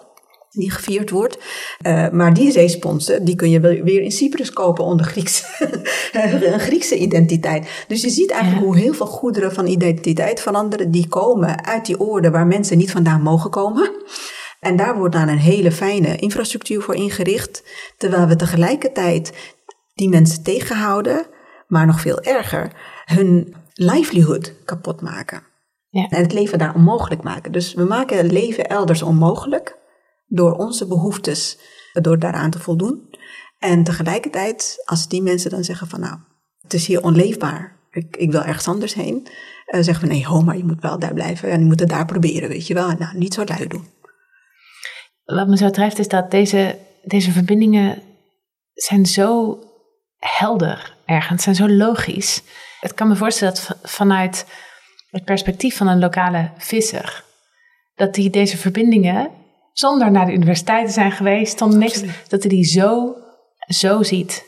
[0.52, 1.38] die gevierd wordt.
[1.86, 5.44] Uh, maar die zeesponsen, die kun je weer in Cyprus kopen onder Grieks,
[6.12, 7.84] een Griekse identiteit.
[7.88, 12.00] Dus je ziet eigenlijk hoe heel veel goederen van identiteit veranderen, die komen uit die
[12.00, 13.90] oorden waar mensen niet vandaan mogen komen.
[14.60, 17.62] En daar wordt dan een hele fijne infrastructuur voor ingericht,
[17.96, 19.32] terwijl we tegelijkertijd
[19.94, 21.26] die mensen tegenhouden,
[21.66, 22.72] maar nog veel erger,
[23.04, 25.42] hun livelihood kapot maken.
[25.88, 26.08] Ja.
[26.08, 27.52] En het leven daar onmogelijk maken.
[27.52, 29.80] Dus we maken het leven elders onmogelijk
[30.34, 31.58] door onze behoeftes,
[31.92, 33.10] door daaraan te voldoen.
[33.58, 36.16] En tegelijkertijd, als die mensen dan zeggen van nou,
[36.60, 37.76] het is hier onleefbaar.
[37.90, 39.28] ik, ik wil ergens anders heen.
[39.66, 41.88] Uh, zeggen we nee, ho, maar je moet wel daar blijven en je moet het
[41.88, 42.90] daar proberen, weet je wel.
[42.90, 43.88] Nou, niet zo lui doen.
[45.24, 48.02] Wat me zo treft is dat deze, deze verbindingen
[48.74, 49.58] zijn zo
[50.18, 52.42] helder ergens, zijn zo logisch.
[52.80, 54.46] Het kan me voorstellen dat vanuit
[55.10, 57.24] het perspectief van een lokale visser,
[57.94, 59.30] dat hij deze verbindingen,
[59.72, 63.16] zonder naar de universiteit te zijn geweest, zonder niks, dat hij die zo,
[63.66, 64.46] zo ziet.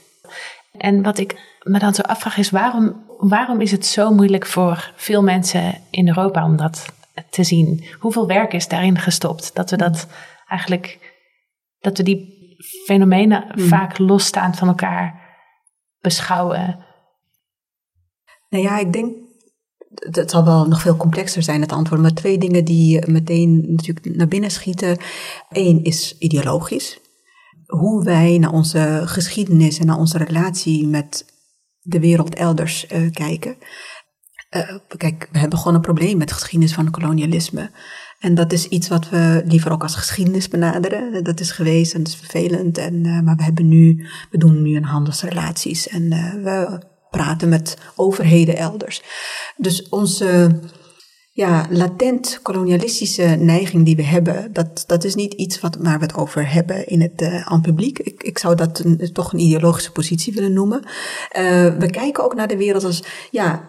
[0.78, 4.92] En wat ik me dan zo afvraag is, waarom, waarom is het zo moeilijk voor
[4.96, 6.84] veel mensen in Europa om dat
[7.30, 7.84] te zien?
[7.98, 9.54] Hoeveel werk is daarin gestopt?
[9.54, 10.06] Dat we dat
[10.46, 11.14] eigenlijk,
[11.80, 12.42] dat we die
[12.84, 13.66] fenomenen hmm.
[13.66, 15.22] vaak losstaand van elkaar
[16.00, 16.84] beschouwen.
[18.48, 19.16] Nou ja, ik denk,
[19.94, 24.16] het zal wel nog veel complexer zijn het antwoord, maar twee dingen die meteen natuurlijk
[24.16, 24.98] naar binnen schieten.
[25.50, 27.00] Eén is ideologisch.
[27.66, 31.24] Hoe wij naar onze geschiedenis en naar onze relatie met
[31.80, 33.56] de wereld elders uh, kijken.
[34.56, 37.70] Uh, kijk, we hebben gewoon een probleem met de geschiedenis van kolonialisme.
[38.18, 41.24] En dat is iets wat we liever ook als geschiedenis benaderen.
[41.24, 42.78] Dat is geweest en dat is vervelend.
[42.78, 46.08] En, uh, maar we hebben nu, we doen nu een handelsrelaties en
[46.42, 49.02] we praten met overheden elders.
[49.56, 50.60] Dus onze
[51.34, 56.04] ja, latent kolonialistische neiging die we hebben, dat, dat is niet iets wat, waar we
[56.04, 57.98] het over hebben in het uh, aan publiek.
[57.98, 60.82] Ik, ik zou dat toch een ideologische positie willen noemen.
[60.82, 63.68] Uh, we kijken ook naar de wereld als, ja,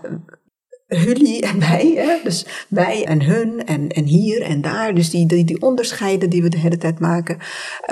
[0.88, 2.24] jullie en wij, hè?
[2.24, 4.96] dus wij en hun en, en hier en daar.
[4.96, 7.38] Dus die, die, die onderscheiden die we de hele tijd maken,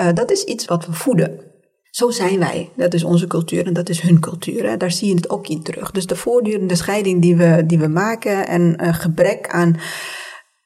[0.00, 1.53] uh, dat is iets wat we voeden.
[1.94, 2.70] Zo zijn wij.
[2.76, 4.68] Dat is onze cultuur en dat is hun cultuur.
[4.68, 4.76] Hè.
[4.76, 5.90] Daar zie je het ook in terug.
[5.90, 9.76] Dus de voortdurende scheiding die we, die we maken en uh, gebrek aan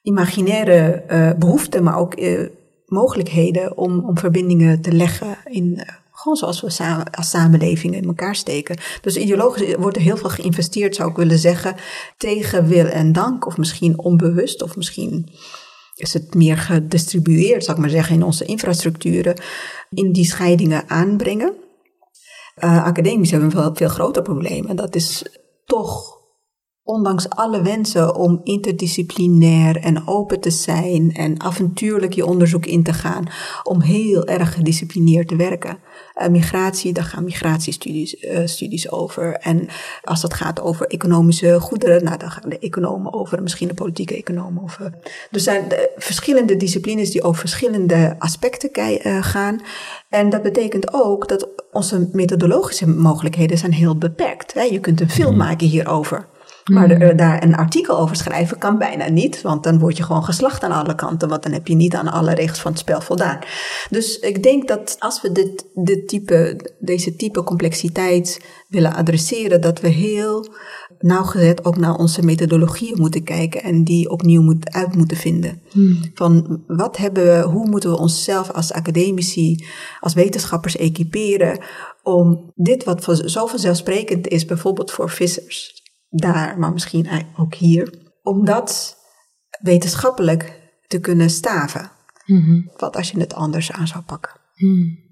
[0.02, 2.48] imaginaire uh, behoeften, maar ook uh,
[2.86, 5.82] mogelijkheden om, om verbindingen te leggen in.
[6.12, 8.76] Gewoon zoals we als samenleving in elkaar steken.
[9.00, 11.74] Dus ideologisch wordt er heel veel geïnvesteerd, zou ik willen zeggen,
[12.16, 13.46] tegen wil en dank.
[13.46, 15.28] Of misschien onbewust, of misschien
[15.98, 19.40] is het meer gedistribueerd, zou ik maar zeggen, in onze infrastructuren,
[19.90, 21.54] in die scheidingen aanbrengen.
[22.64, 24.66] Uh, academisch hebben we een veel, veel groter probleem.
[24.66, 25.22] En dat is
[25.64, 26.17] toch,
[26.88, 32.92] ondanks alle wensen om interdisciplinair en open te zijn en avontuurlijk je onderzoek in te
[32.92, 33.28] gaan,
[33.62, 35.78] om heel erg gedisciplineerd te werken,
[36.20, 39.32] uh, migratie, daar gaan migratiestudies uh, studies over.
[39.32, 39.68] En
[40.04, 44.16] als het gaat over economische goederen, nou, dan gaan de economen over, misschien de politieke
[44.16, 44.92] economen over.
[45.30, 49.60] Er zijn de verschillende disciplines die over verschillende aspecten uh, gaan.
[50.08, 54.54] En dat betekent ook dat onze methodologische mogelijkheden zijn heel beperkt.
[54.54, 54.62] Hè?
[54.62, 55.46] Je kunt een film mhm.
[55.46, 56.28] maken hierover.
[56.68, 57.16] Maar er, hmm.
[57.16, 60.72] daar een artikel over schrijven kan bijna niet, want dan word je gewoon geslacht aan
[60.72, 63.38] alle kanten, want dan heb je niet aan alle regels van het spel voldaan.
[63.90, 69.80] Dus ik denk dat als we dit, dit type, deze type complexiteit willen adresseren, dat
[69.80, 70.46] we heel
[70.98, 75.62] nauwgezet ook naar onze methodologieën moeten kijken en die opnieuw moet, uit moeten vinden.
[75.70, 76.00] Hmm.
[76.14, 79.64] Van wat hebben we, hoe moeten we onszelf als academici,
[80.00, 81.58] als wetenschappers equiperen
[82.02, 85.77] om dit wat zo vanzelfsprekend is, bijvoorbeeld voor vissers,
[86.08, 88.96] daar, maar misschien ook hier, om dat
[89.58, 91.90] wetenschappelijk te kunnen staven.
[92.26, 94.32] Mm Wat als je het anders aan zou pakken?
[94.54, 95.06] Mm.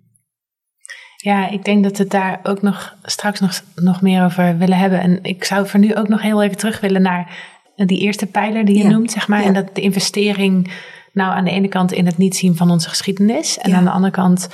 [1.16, 4.78] Ja, ik denk dat we het daar ook nog straks nog, nog meer over willen
[4.78, 5.00] hebben.
[5.00, 8.64] En ik zou voor nu ook nog heel even terug willen naar die eerste pijler
[8.64, 9.42] die je noemt, zeg maar.
[9.42, 10.72] En dat de investering,
[11.12, 13.58] nou aan de ene kant in het niet zien van onze geschiedenis.
[13.58, 14.48] En aan de andere kant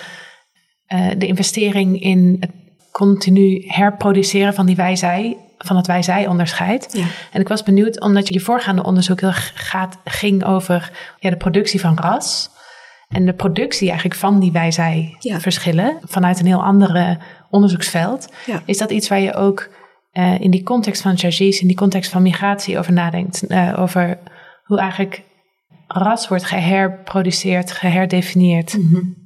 [0.89, 2.51] uh, de investering in het
[2.91, 6.89] continu herproduceren van die wijzij van het.
[6.93, 7.05] Ja.
[7.33, 11.81] En ik was benieuwd, omdat je voorgaande onderzoek heel gaat, ging over ja, de productie
[11.81, 12.51] van ras.
[13.09, 17.19] En de productie eigenlijk van die wij-zij-verschillen vanuit een heel andere
[17.51, 18.29] onderzoeksveld.
[18.65, 19.69] Is dat iets waar je ook
[20.13, 23.45] uh, in die context van charges, in die context van migratie over nadenkt?
[23.49, 24.19] Uh, over
[24.63, 25.23] hoe eigenlijk
[25.87, 28.77] ras wordt geherproduceerd, geherdefinieerd.
[28.77, 29.21] Mm -hmm.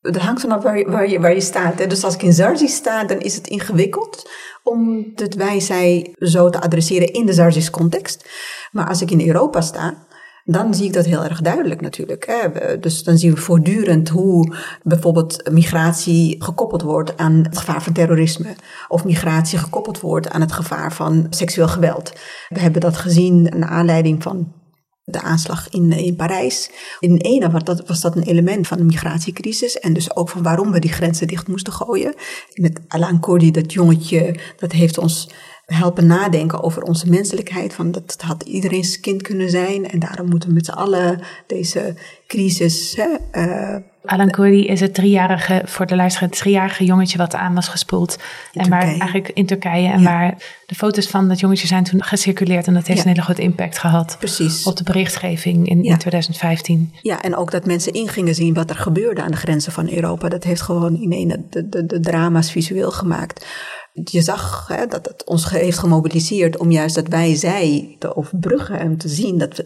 [0.00, 1.78] Het hangt vanaf waar je, waar je, waar je staat.
[1.78, 1.86] Hè.
[1.86, 4.30] Dus als ik in Zarzi sta, dan is het ingewikkeld
[4.62, 8.28] om het wij-zij zo te adresseren in de Zarzis context.
[8.72, 10.06] Maar als ik in Europa sta,
[10.44, 12.26] dan zie ik dat heel erg duidelijk natuurlijk.
[12.26, 12.78] Hè.
[12.78, 18.54] Dus dan zien we voortdurend hoe bijvoorbeeld migratie gekoppeld wordt aan het gevaar van terrorisme.
[18.88, 22.12] Of migratie gekoppeld wordt aan het gevaar van seksueel geweld.
[22.48, 24.52] We hebben dat gezien naar aanleiding van
[25.04, 26.70] de aanslag in, in Parijs.
[27.00, 30.42] In ene was dat, was dat een element van de migratiecrisis en dus ook van
[30.42, 32.14] waarom we die grenzen dicht moesten gooien.
[32.54, 35.28] Met Alain Cordy, dat jongetje, dat heeft ons
[35.64, 37.74] helpen nadenken over onze menselijkheid.
[37.74, 41.94] Van dat had iedereen's kind kunnen zijn en daarom moeten we met z'n allen deze
[42.26, 47.34] crisis hè, uh, Alan Kurdi is het driejarige, voor de luisteraar, het driejarige jongetje wat
[47.34, 48.18] aan was gespoeld.
[48.52, 49.88] en waar eigenlijk in Turkije.
[49.88, 50.36] En waar
[50.66, 52.66] de foto's van dat jongetje zijn toen gecirculeerd.
[52.66, 54.16] En dat heeft een hele grote impact gehad.
[54.18, 54.66] Precies.
[54.66, 56.92] Op de berichtgeving in, in 2015.
[57.02, 60.28] Ja, en ook dat mensen ingingen zien wat er gebeurde aan de grenzen van Europa.
[60.28, 63.46] Dat heeft gewoon in een de, de, de drama's visueel gemaakt.
[63.92, 68.78] Je zag hè, dat het ons heeft gemobiliseerd om juist dat wij zij te overbruggen
[68.78, 69.64] en te zien dat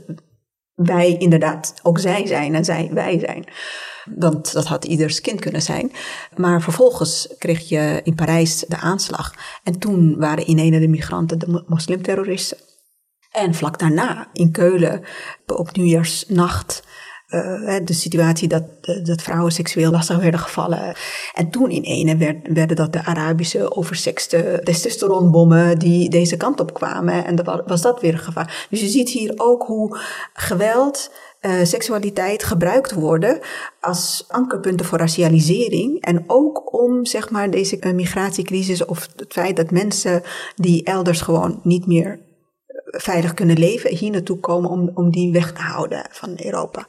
[0.75, 3.45] wij inderdaad ook zij zijn en zij wij zijn.
[4.15, 5.93] Want dat had ieders kind kunnen zijn.
[6.37, 9.35] Maar vervolgens kreeg je in Parijs de aanslag.
[9.63, 12.59] En toen waren in de migranten de moslimterroristen.
[13.31, 15.03] En vlak daarna in Keulen
[15.47, 16.83] op nieuwjaarsnacht
[17.29, 18.65] uh, de situatie dat,
[19.03, 20.95] dat vrouwen seksueel lastig werden gevallen.
[21.35, 26.75] En toen in ene werd, werden dat de Arabische oversexte testosteronbommen die deze kant op
[26.75, 27.25] kwamen.
[27.25, 28.67] En dat was dat weer een gevaar.
[28.71, 29.99] Dus je ziet hier ook hoe
[30.33, 33.39] geweld, uh, seksualiteit gebruikt worden
[33.81, 36.01] als ankerpunten voor racialisering.
[36.01, 40.23] En ook om zeg maar deze migratiecrisis of het feit dat mensen
[40.57, 42.25] die elders gewoon niet meer
[42.87, 46.87] veilig kunnen leven, hier naartoe komen om, om die weg te houden van Europa.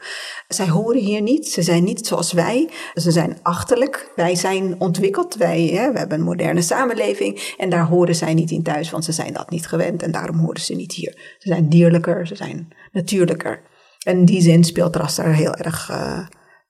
[0.47, 4.11] Zij horen hier niet, ze zijn niet zoals wij, ze zijn achterlijk.
[4.15, 8.51] Wij zijn ontwikkeld, wij hè, we hebben een moderne samenleving en daar horen zij niet
[8.51, 11.35] in thuis, want ze zijn dat niet gewend en daarom horen ze niet hier.
[11.37, 13.61] Ze zijn dierlijker, ze zijn natuurlijker.
[14.07, 16.19] En in die zin speelt ras er heel erg uh,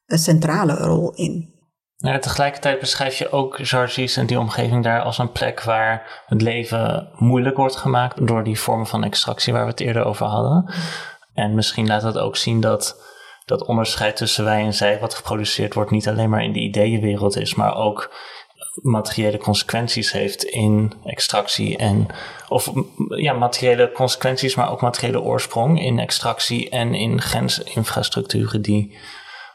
[0.06, 1.56] een centrale rol in.
[1.96, 6.42] Ja, tegelijkertijd beschrijf je ook Jargis en die omgeving daar als een plek waar het
[6.42, 10.74] leven moeilijk wordt gemaakt door die vormen van extractie waar we het eerder over hadden.
[11.34, 13.02] En misschien laat dat ook zien dat
[13.46, 17.38] dat onderscheid tussen wij en zij wat geproduceerd wordt niet alleen maar in de ideeënwereld
[17.38, 18.14] is, maar ook
[18.82, 22.08] materiële consequenties heeft in extractie en
[22.50, 22.72] of
[23.08, 28.98] ja, materiële consequenties, maar ook materiële oorsprong in extractie en in grensinfrastructuren die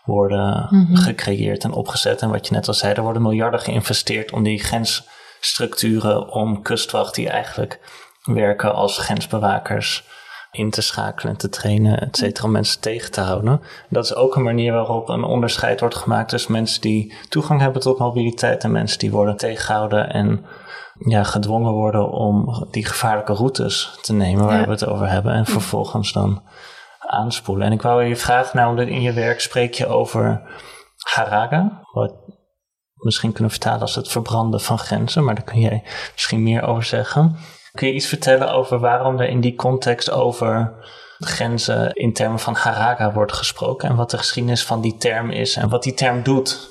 [0.05, 0.97] worden mhm.
[0.97, 2.21] gecreëerd en opgezet.
[2.21, 7.15] En wat je net al zei, er worden miljarden geïnvesteerd om die grensstructuren, om kustwacht
[7.15, 7.81] die eigenlijk
[8.23, 10.05] werken als grensbewakers
[10.53, 13.61] in te schakelen, te trainen, et cetera, om mensen tegen te houden.
[13.89, 17.83] Dat is ook een manier waarop een onderscheid wordt gemaakt tussen mensen die toegang hebben
[17.83, 20.45] tot mobiliteit en mensen die worden tegengehouden en
[20.99, 25.47] ja, gedwongen worden om die gevaarlijke routes te nemen waar we het over hebben en
[25.47, 26.43] vervolgens dan
[26.99, 27.67] aanspoelen.
[27.67, 30.43] En ik wou je vragen, nou, in je werk spreek je over
[31.15, 32.15] haraga, wat
[32.95, 36.85] misschien kunnen vertalen als het verbranden van grenzen, maar daar kun jij misschien meer over
[36.85, 37.37] zeggen.
[37.73, 40.75] Kun je iets vertellen over waarom er in die context over
[41.19, 45.57] grenzen in termen van haraga wordt gesproken en wat de geschiedenis van die term is
[45.57, 46.71] en wat die term doet?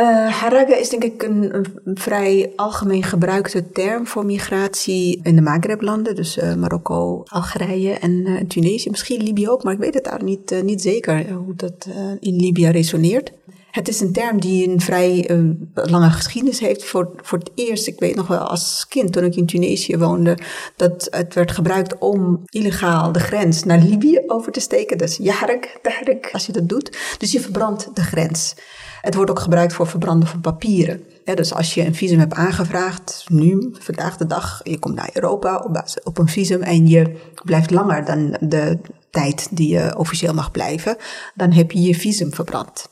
[0.00, 6.14] Uh, haraga is denk ik een, vrij algemeen gebruikte term voor migratie in de Maghreb-landen,
[6.14, 10.22] dus uh, Marokko, Algerije en uh, Tunesië, misschien Libië ook, maar ik weet het daar
[10.22, 11.88] niet, niet zeker hoe dat
[12.20, 13.32] in Libië resoneert.
[13.76, 15.30] Het is een term die een vrij
[15.74, 16.84] lange geschiedenis heeft.
[16.84, 20.38] Voor, voor het eerst, ik weet nog wel als kind toen ik in Tunesië woonde,
[20.76, 24.98] dat het werd gebruikt om illegaal de grens naar Libië over te steken.
[24.98, 26.98] Dus jarik, tahrik, als je dat doet.
[27.18, 28.54] Dus je verbrandt de grens.
[29.00, 31.02] Het wordt ook gebruikt voor verbranden van papieren.
[31.24, 35.56] dus als je een visum hebt aangevraagd, nu, vandaag de dag, je komt naar Europa
[35.56, 38.78] op, op een visum en je blijft langer dan de
[39.16, 40.96] tijd die je officieel mag blijven,
[41.34, 42.88] dan heb je je visum verbrand.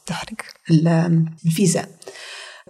[0.65, 1.85] Ehm, visa.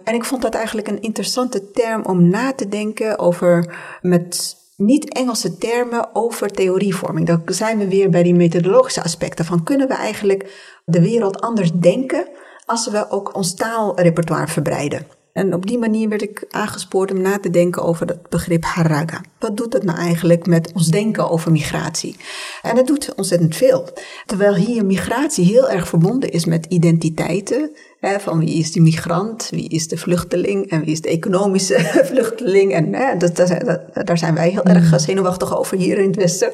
[0.03, 5.57] En ik vond dat eigenlijk een interessante term om na te denken over met niet-Engelse
[5.57, 7.27] termen over theorievorming.
[7.27, 11.71] Dan zijn we weer bij die methodologische aspecten van kunnen we eigenlijk de wereld anders
[11.71, 12.27] denken
[12.65, 15.07] als we ook ons taalrepertoire verbreiden.
[15.35, 19.21] En op die manier werd ik aangespoord om na te denken over het begrip haraga.
[19.39, 22.15] Wat doet dat nou eigenlijk met ons denken over migratie?
[22.61, 23.89] En dat doet ontzettend veel.
[24.25, 27.71] Terwijl hier migratie heel erg verbonden is met identiteiten.
[27.99, 31.79] Hè, van wie is de migrant, wie is de vluchteling en wie is de economische
[32.11, 32.73] vluchteling.
[32.73, 34.99] En hè, dat, dat, daar zijn wij heel erg mm.
[34.99, 36.51] zenuwachtig over hier in het Westen.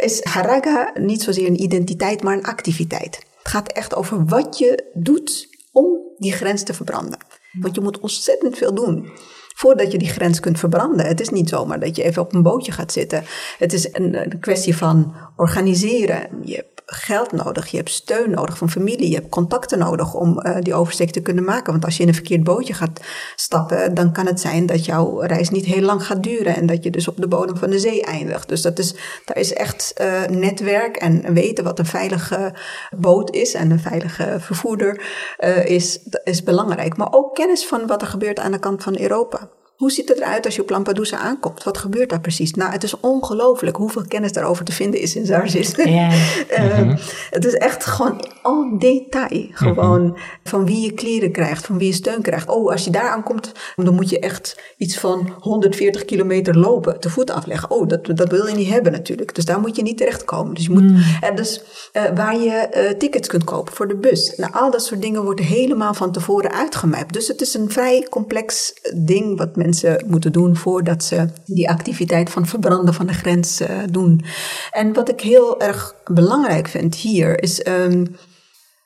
[0.00, 3.16] Is haraga niet zozeer een identiteit, maar een activiteit.
[3.38, 7.18] Het gaat echt over wat je doet om die grens te verbranden.
[7.60, 9.10] Want je moet ontzettend veel doen
[9.54, 11.06] voordat je die grens kunt verbranden.
[11.06, 13.24] Het is niet zomaar dat je even op een bootje gaat zitten.
[13.58, 16.28] Het is een, een kwestie van organiseren.
[16.42, 20.56] Je geld nodig, je hebt steun nodig van familie, je hebt contacten nodig om uh,
[20.60, 21.72] die oversteek te kunnen maken.
[21.72, 23.00] Want als je in een verkeerd bootje gaat
[23.36, 26.84] stappen, dan kan het zijn dat jouw reis niet heel lang gaat duren en dat
[26.84, 28.48] je dus op de bodem van de zee eindigt.
[28.48, 28.94] Dus dat is,
[29.24, 32.54] daar is echt uh, netwerk en weten wat een veilige
[32.96, 35.02] boot is en een veilige vervoerder
[35.38, 36.96] uh, is, is belangrijk.
[36.96, 39.48] Maar ook kennis van wat er gebeurt aan de kant van Europa.
[39.74, 41.64] Hoe ziet het eruit als je op Lampedusa aankomt?
[41.64, 42.52] Wat gebeurt daar precies?
[42.52, 45.74] Nou, het is ongelooflijk hoeveel kennis daarover te vinden is in Zarzis.
[45.84, 46.10] Ja.
[46.58, 46.96] uh,
[47.30, 49.46] het is echt gewoon al detail.
[49.50, 52.48] Gewoon van wie je kleren krijgt, van wie je steun krijgt.
[52.48, 57.10] Oh, als je daar aankomt, dan moet je echt iets van 140 kilometer lopen, te
[57.10, 57.70] voet afleggen.
[57.70, 59.34] Oh, dat, dat wil je niet hebben natuurlijk.
[59.34, 60.54] Dus daar moet je niet terechtkomen.
[60.54, 61.60] Dus, je moet, en dus
[61.92, 64.36] uh, waar je tickets kunt kopen voor de bus.
[64.36, 67.12] Nou, al dat soort dingen wordt helemaal van tevoren uitgemapt.
[67.12, 69.73] Dus het is een vrij complex ding wat mensen
[70.06, 74.24] moeten doen voordat ze die activiteit van verbranden van de grens uh, doen.
[74.70, 77.66] En wat ik heel erg belangrijk vind hier is.
[77.66, 78.16] Um,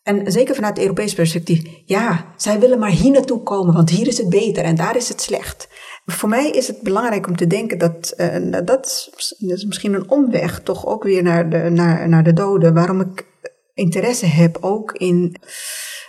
[0.02, 4.06] en zeker vanuit het Europees perspectief, ja, zij willen maar hier naartoe komen, want hier
[4.06, 5.68] is het beter en daar is het slecht.
[6.06, 10.60] Voor mij is het belangrijk om te denken dat, uh, dat is misschien een omweg,
[10.60, 13.26] toch ook weer naar de, naar, naar de doden, waarom ik
[13.74, 15.36] interesse heb ook in,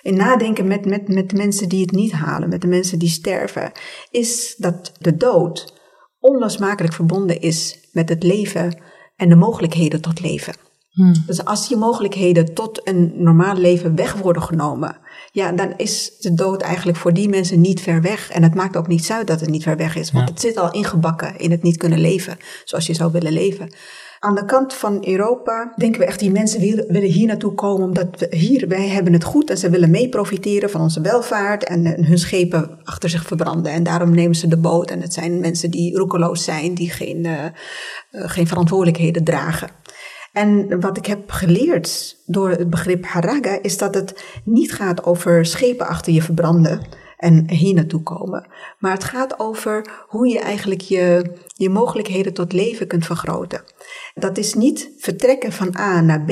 [0.02, 3.10] in nadenken met, met, met de mensen die het niet halen, met de mensen die
[3.10, 3.72] sterven,
[4.12, 5.74] is dat de dood
[6.20, 8.82] onlosmakelijk verbonden is met het leven
[9.16, 10.54] en de mogelijkheden tot leven.
[10.90, 11.14] Hmm.
[11.26, 14.98] Dus als je mogelijkheden tot een normaal leven weg worden genomen,
[15.32, 18.32] ja, dan is de dood eigenlijk voor die mensen niet ver weg.
[18.32, 20.58] En het maakt ook niet uit dat het niet ver weg is, want het zit
[20.58, 23.74] al ingebakken in het niet kunnen leven zoals je zou willen leven.
[24.20, 28.20] Aan de kant van Europa denken we echt, die mensen willen, hier naartoe komen omdat
[28.20, 32.04] we hier, wij hebben het goed en ze willen mee profiteren van onze welvaart en,
[32.06, 33.72] hun schepen achter zich verbranden.
[33.72, 37.26] En daarom nemen ze de boot en het zijn mensen die roekeloos zijn, die geen,
[37.26, 37.46] uh,
[38.12, 39.70] geen verantwoordelijkheden dragen.
[40.34, 45.46] En wat ik heb geleerd door het begrip haraga is dat het niet gaat over
[45.46, 46.82] schepen achter je verbranden
[47.20, 48.48] en hier naartoe komen.
[48.80, 53.64] Maar het gaat over hoe je eigenlijk je, je mogelijkheden tot leven kunt vergroten.
[54.20, 56.32] Dat is niet vertrekken van A naar B,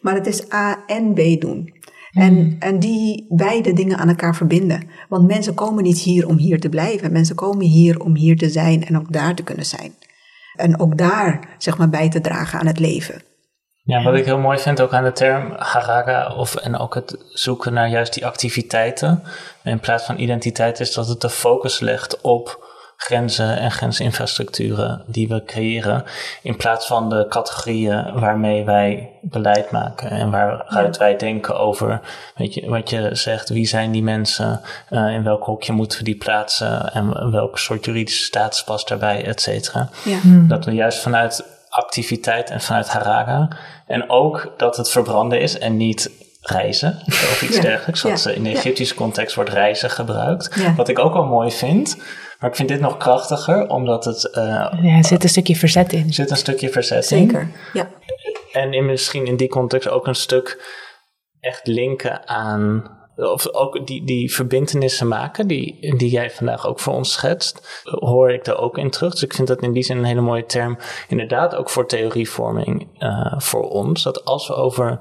[0.00, 1.72] maar het is A en B doen.
[2.12, 2.56] En, hmm.
[2.58, 4.88] en die beide dingen aan elkaar verbinden.
[5.08, 7.12] Want mensen komen niet hier om hier te blijven.
[7.12, 9.94] Mensen komen hier om hier te zijn en ook daar te kunnen zijn.
[10.56, 13.22] En ook daar, zeg maar, bij te dragen aan het leven.
[13.82, 17.16] Ja, wat ik heel mooi vind ook aan de term haraga, of, en ook het
[17.32, 19.22] zoeken naar juist die activiteiten,
[19.64, 22.63] in plaats van identiteit, is dat het de focus legt op
[23.04, 26.04] grenzen en grensinfrastructuren die we creëren,
[26.42, 32.00] in plaats van de categorieën waarmee wij beleid maken en waaruit wij denken over,
[32.34, 36.04] weet je, wat je zegt, wie zijn die mensen, uh, in welk hokje moeten we
[36.04, 39.88] die plaatsen en welk soort juridische status past daarbij, et cetera.
[40.04, 40.18] Ja.
[40.24, 43.48] Dat we juist vanuit activiteit en vanuit Haraga.
[43.86, 48.02] En ook dat het verbranden is en niet reizen of iets dergelijks.
[48.02, 50.74] Wat in de Egyptische context wordt reizen gebruikt.
[50.76, 51.96] Wat ik ook wel mooi vind.
[52.44, 54.30] Maar ik vind dit nog krachtiger, omdat het...
[54.32, 54.44] Uh,
[54.82, 56.06] ja, er zit een stukje verzet in.
[56.06, 57.18] Er zit een stukje verzet in.
[57.18, 57.90] Zeker, ja.
[58.52, 60.62] En in, misschien in die context ook een stuk
[61.40, 66.94] echt linken aan of ook die, die verbindenissen maken, die, die jij vandaag ook voor
[66.94, 69.12] ons schetst, hoor ik daar ook in terug.
[69.12, 70.78] Dus ik vind dat in die zin een hele mooie term,
[71.08, 74.02] inderdaad ook voor theorievorming uh, voor ons.
[74.02, 75.00] Dat als we over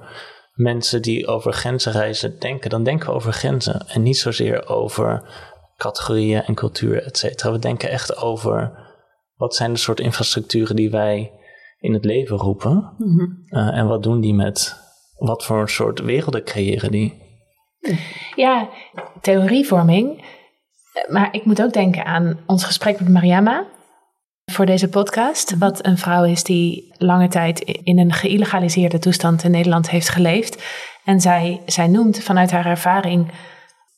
[0.53, 5.23] mensen die over grenzen reizen denken, dan denken we over grenzen en niet zozeer over
[5.77, 7.51] categorieën en cultuur, et cetera.
[7.51, 8.81] We denken echt over
[9.35, 11.31] wat zijn de soort infrastructuren die wij
[11.79, 14.75] in het leven roepen mm uh, en wat doen die met,
[15.17, 17.21] wat voor soort werelden creëren die.
[18.35, 18.69] Ja,
[19.21, 20.25] theorievorming.
[21.07, 23.65] Maar ik moet ook denken aan ons gesprek met Mariama
[24.51, 25.57] voor deze podcast.
[25.57, 30.63] Wat een vrouw is die lange tijd in een geïllegaliseerde toestand in Nederland heeft geleefd.
[31.03, 33.31] En zij, zij noemt vanuit haar ervaring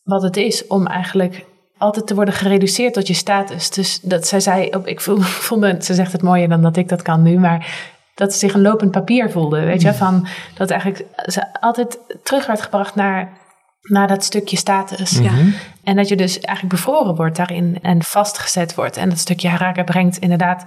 [0.04, 1.46] wat het is om eigenlijk
[1.78, 3.70] altijd te worden gereduceerd tot je status.
[3.70, 7.22] Dus dat zij zei, ik vond, ze zegt het mooier dan dat ik dat kan
[7.22, 9.60] nu, maar dat ze zich een lopend papier voelde.
[9.60, 9.94] Weet je, mm.
[9.94, 13.44] van dat eigenlijk ze altijd terug werd gebracht naar
[13.86, 15.12] naar dat stukje status.
[15.12, 15.32] Ja.
[15.32, 15.50] Mhm.
[15.84, 18.98] En dat je dus eigenlijk bevroren wordt daarin en vastgezet wordt.
[18.98, 20.64] En dat stukje haraka brengt inderdaad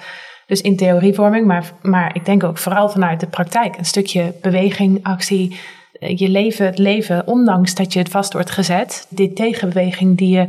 [0.46, 3.78] dus in theorievorming, maar, maar ik denk ook vooral vanuit de praktijk.
[3.78, 5.56] Een stukje beweging, actie,
[5.98, 9.06] je leven, het leven, ondanks dat je het vast wordt gezet.
[9.08, 10.46] Dit tegenbeweging die je,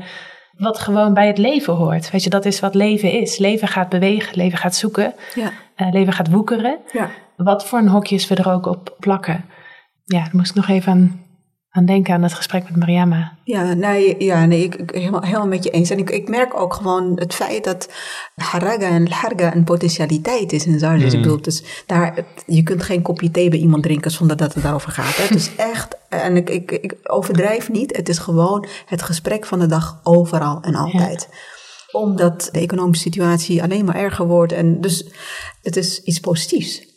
[0.60, 2.12] wat gewoon bij het leven hoort.
[2.12, 3.38] Weet je, dat is wat leven is.
[3.38, 5.52] Leven gaat bewegen, leven gaat zoeken, ja.
[5.78, 6.78] Uh, leven gaat woekeren.
[6.92, 7.10] Ja.
[7.36, 9.46] Wat voor een hokjes we er ook op plakken.
[10.06, 11.29] Ja, daar moest ik nog even aan
[11.72, 13.38] aan denken aan het gesprek met Mariama.
[13.44, 15.90] Ja, nee, ja, nee ik, ik helemaal, helemaal met je eens.
[15.90, 17.90] En ik, ik merk ook gewoon het feit dat
[18.36, 21.16] haraga en harga een potentialiteit is in Zardes.
[21.16, 21.24] Mm.
[21.24, 24.92] Ik dus daar, je kunt geen kopje thee bij iemand drinken zonder dat het daarover
[24.92, 25.16] gaat.
[25.16, 25.24] Hè.
[25.24, 29.60] Het is echt, en ik, ik, ik overdrijf niet, het is gewoon het gesprek van
[29.60, 31.30] de dag overal en altijd.
[31.92, 34.52] Omdat de economische situatie alleen maar erger wordt.
[34.52, 35.10] En dus
[35.62, 36.89] het is iets positiefs.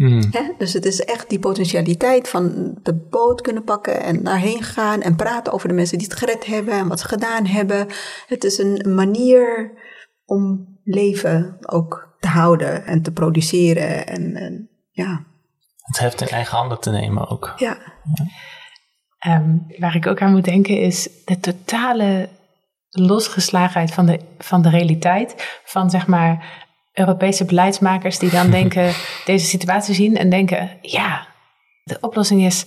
[0.00, 0.30] Mm.
[0.58, 5.16] Dus het is echt die potentialiteit van de boot kunnen pakken en daarheen gaan en
[5.16, 7.86] praten over de mensen die het gered hebben en wat ze gedaan hebben.
[8.26, 9.72] Het is een manier
[10.24, 15.24] om leven ook te houden en te produceren en, en ja.
[15.76, 17.52] Het heeft in eigen handen te nemen ook.
[17.56, 17.78] Ja.
[19.18, 22.28] Ehm, waar ik ook aan moet denken is de totale
[22.88, 25.60] losgeslagenheid van de, van de realiteit.
[25.64, 26.68] Van zeg maar
[27.00, 28.92] Europese beleidsmakers die dan denken,
[29.24, 31.26] deze situatie zien en denken: ja,
[31.82, 32.64] de oplossing is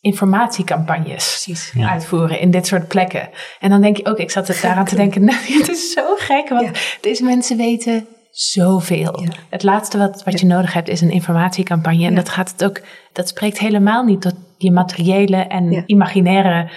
[0.00, 1.48] informatiecampagnes
[1.80, 3.28] uitvoeren in dit soort plekken.
[3.60, 6.14] En dan denk je ook, ik zat er daaraan te denken, nou, het is zo
[6.16, 9.24] gek, want deze mensen weten zoveel.
[9.48, 12.06] Het laatste wat, wat je nodig hebt is een informatiecampagne.
[12.06, 12.80] En dat gaat het ook,
[13.12, 16.70] dat spreekt helemaal niet tot je materiële en imaginaire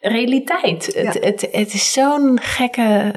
[0.00, 0.86] realiteit.
[0.94, 3.12] Het, het, het is zo'n gekke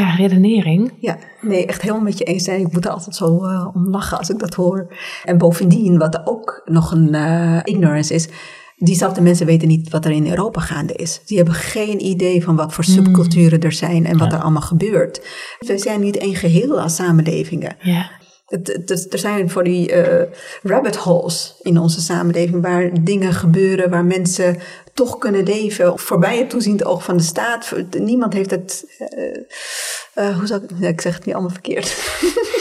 [0.00, 0.92] ja, redenering.
[1.00, 2.48] Ja, nee, echt helemaal met je eens.
[2.48, 4.94] Ik moet er altijd zo uh, om lachen als ik dat hoor.
[5.24, 8.28] En bovendien, wat ook nog een uh, ignorance is,
[8.76, 11.20] diezelfde mensen weten niet wat er in Europa gaande is.
[11.26, 15.20] Die hebben geen idee van wat voor subculturen er zijn en wat er allemaal gebeurt.
[15.58, 17.76] We zijn niet één geheel als samenlevingen.
[17.80, 18.10] Ja.
[18.44, 20.22] Het, er zijn voor die uh,
[20.62, 24.56] rabbit holes in onze samenleving waar dingen gebeuren, waar mensen
[24.94, 27.72] toch kunnen leven voorbij het toeziend oog van de staat.
[27.98, 28.84] Niemand heeft het.
[28.98, 30.88] Uh, uh, hoe zou ik.
[30.88, 31.96] ik zeg het niet allemaal verkeerd.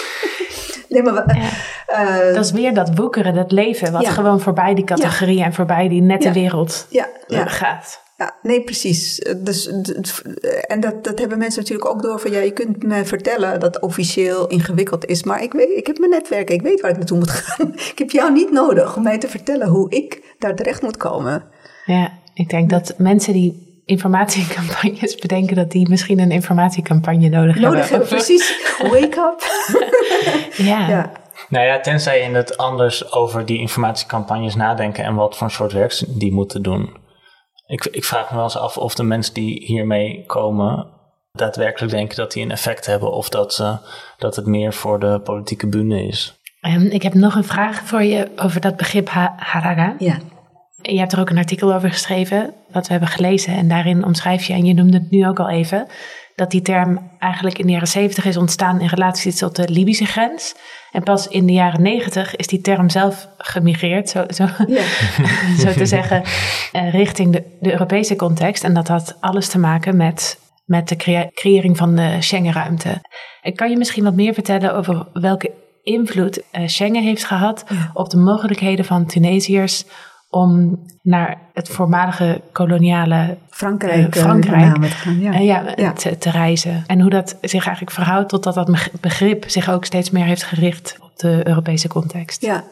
[0.90, 1.40] nee, maar,
[1.88, 2.32] ja.
[2.34, 6.02] dat is weer dat woekeren, dat leven, wat gewoon voorbij die categorie en voorbij die
[6.02, 6.88] nette wereld
[7.30, 8.02] gaat.
[8.18, 9.16] Ja, nee, precies.
[9.38, 9.68] Dus,
[10.68, 13.74] en dat, dat hebben mensen natuurlijk ook door van ja, je kunt me vertellen dat
[13.74, 16.98] het officieel ingewikkeld is, maar ik, weet, ik heb mijn netwerk, ik weet waar ik
[16.98, 17.74] naartoe moet gaan.
[17.94, 21.44] ik heb jou niet nodig om mij te vertellen hoe ik daar terecht moet komen.
[21.86, 27.90] Ja, ik denk dat mensen die informatiecampagnes bedenken, dat die misschien een informatiecampagne nodig, nodig
[27.90, 28.08] hebben.
[28.08, 28.76] precies.
[28.82, 29.42] Wake up.
[30.68, 30.88] ja.
[30.88, 31.12] ja.
[31.50, 35.72] Nou ja, tenzij je in het anders over die informatiecampagnes nadenken en wat voor soort
[35.72, 37.02] werk die moeten doen.
[37.68, 40.88] Ik, ik vraag me wel eens af of de mensen die hiermee komen
[41.32, 43.78] daadwerkelijk denken dat die een effect hebben of dat, ze,
[44.18, 46.42] dat het meer voor de politieke bühne is.
[46.62, 49.96] Um, ik heb nog een vraag voor je over dat begrip haraga.
[50.00, 50.18] Ja.
[50.92, 53.56] Je hebt er ook een artikel over geschreven, wat we hebben gelezen.
[53.56, 55.88] En daarin omschrijf je, en je noemde het nu ook al even,
[56.36, 60.06] dat die term eigenlijk in de jaren 70 is ontstaan in relatie tot de Libische
[60.06, 60.56] grens.
[60.92, 64.48] En pas in de jaren 90 is die term zelf gemigreerd, zo, zo,
[65.64, 66.24] zo te zeggen,
[66.72, 68.64] eh, richting de, de, Europese context.
[68.64, 73.02] En dat had alles te maken met, met de creëring van de Schengen-ruimte.
[73.56, 75.52] Kan je misschien wat meer vertellen over welke
[75.84, 79.86] invloed uh, Schengen heeft gehad op de mogelijkheden van Tunesiërs
[80.34, 85.34] om naar het voormalige koloniale Frankrijk, uh, Frankrijk te gaan, ja.
[85.34, 86.84] Uh, ja, Te, te, reizen.
[86.88, 90.44] En hoe dat zich eigenlijk verhoudt tot dat dat begrip zich ook steeds meer heeft
[90.44, 92.42] gericht op de Europese context.
[92.42, 92.64] Ja.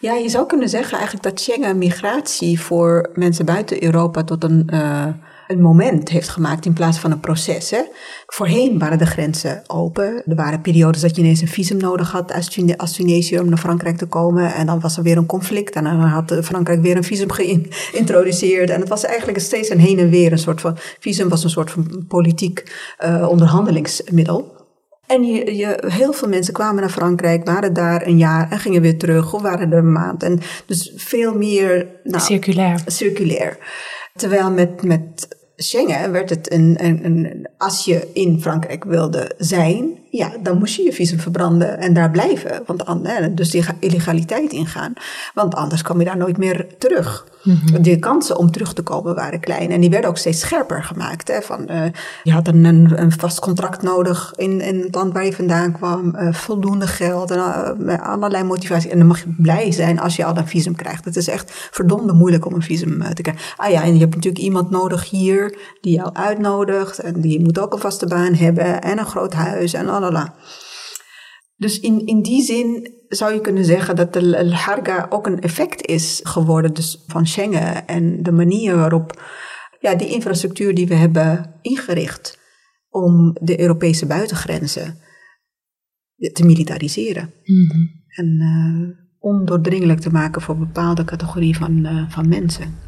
[0.00, 4.68] Ja, je zou kunnen zeggen eigenlijk dat Schengen migratie voor mensen buiten Europa tot een
[4.72, 5.06] uh,
[5.46, 7.70] een moment heeft gemaakt in plaats van een proces.
[7.70, 7.82] Hè.
[8.26, 10.22] Voorheen waren de grenzen open.
[10.26, 12.32] Er waren periodes dat je ineens een visum nodig had
[12.76, 14.54] als, Tunesië om naar Frankrijk te komen.
[14.54, 15.74] En dan was er weer een conflict.
[15.74, 18.70] En dan had Frankrijk weer een visum geïntroduceerd.
[18.70, 20.32] En het was eigenlijk steeds een heen en weer.
[20.32, 22.62] Een soort van visum was een soort van politiek
[23.04, 24.52] uh, onderhandelingsmiddel.
[25.06, 28.82] En je, je, heel veel mensen kwamen naar Frankrijk, waren daar een jaar en gingen
[28.82, 30.22] weer terug, of waren er een maand.
[30.22, 31.86] En dus veel meer.
[32.04, 32.82] Nou, circulair.
[32.86, 33.58] Circulair.
[34.18, 39.98] Terwijl met, met Schengen werd het een, een, een, als je in Frankrijk wilde zijn,
[40.16, 42.62] ja, dan moest je je visum verbranden en daar blijven.
[42.66, 42.84] Want,
[43.36, 44.92] dus die illegaliteit ingaan.
[45.34, 47.26] Want anders kwam je daar nooit meer terug.
[47.42, 49.70] Mm De kansen om terug te komen waren klein.
[49.70, 51.28] En die werden ook steeds scherper gemaakt.
[51.28, 51.82] Hè, van, uh,
[52.22, 56.14] je had een, een, vast contract nodig in, in het land waar je vandaan kwam.
[56.16, 57.38] Uh, voldoende geld en
[57.80, 58.90] uh, allerlei motivatie.
[58.90, 61.04] En dan mag je blij zijn als je al een visum krijgt.
[61.04, 63.44] Het is echt verdomde moeilijk om een visum te krijgen.
[63.56, 66.98] Ah ja, en je hebt natuurlijk iemand nodig hier die jou uitnodigt.
[66.98, 69.88] En die moet ook een vaste baan hebben en een groot huis en
[71.56, 75.86] Dus in, in die zin zou je kunnen zeggen dat de Harga ook een effect
[75.86, 79.22] is geworden dus van Schengen en de manier waarop
[79.80, 82.38] ja, die infrastructuur die we hebben ingericht
[82.88, 84.98] om de Europese buitengrenzen
[86.32, 87.32] te militariseren.
[87.44, 87.78] Mhm.
[88.08, 88.88] En uh,
[89.18, 92.78] ondoordringelijk te maken voor bepaalde categorieën van, uh, van mensen.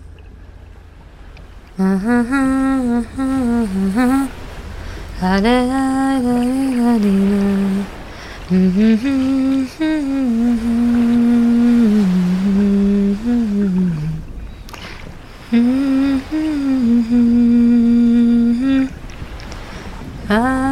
[20.28, 20.65] Ah.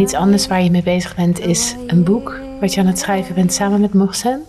[0.00, 3.34] Iets anders waar je mee bezig bent is een boek wat je aan het schrijven
[3.34, 4.42] bent samen met Mohsen.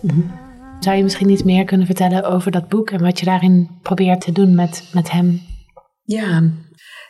[0.80, 4.20] Zou je misschien iets meer kunnen vertellen over dat boek en wat je daarin probeert
[4.20, 5.40] te doen met, met hem?
[6.02, 6.42] Ja,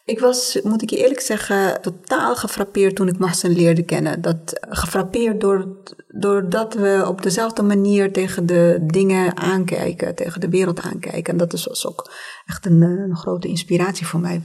[0.05, 4.21] ik was, moet ik je eerlijk zeggen, totaal gefrappeerd toen ik Mohsen leerde kennen.
[4.21, 5.77] Dat, gefrappeerd door,
[6.09, 11.33] doordat we op dezelfde manier tegen de dingen aankijken, tegen de wereld aankijken.
[11.33, 12.11] En dat is, was ook
[12.47, 14.43] echt een, een grote inspiratie voor mij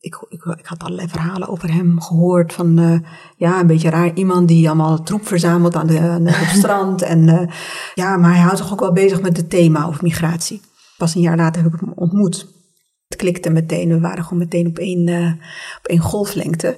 [0.00, 2.52] ik, ik, ik, had allerlei verhalen over hem gehoord.
[2.52, 2.98] Van uh,
[3.36, 7.02] ja, een beetje raar iemand die allemaal troep verzamelt aan, de, aan het strand.
[7.12, 7.42] En uh,
[7.94, 10.60] ja, maar hij houdt zich ook wel bezig met het thema over migratie.
[10.96, 12.46] Pas een jaar later heb ik hem ontmoet.
[13.08, 15.32] Het klikte meteen, we waren gewoon meteen op één, uh,
[15.78, 16.76] op één golflengte.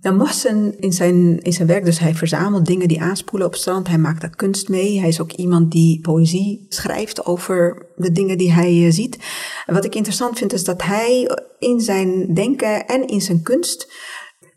[0.00, 3.88] Dan Mohsen in zijn, in zijn werk, dus hij verzamelt dingen die aanspoelen op strand.
[3.88, 4.98] Hij maakt daar kunst mee.
[4.98, 9.18] Hij is ook iemand die poëzie schrijft over de dingen die hij ziet.
[9.66, 11.28] En wat ik interessant vind is dat hij
[11.58, 13.92] in zijn denken en in zijn kunst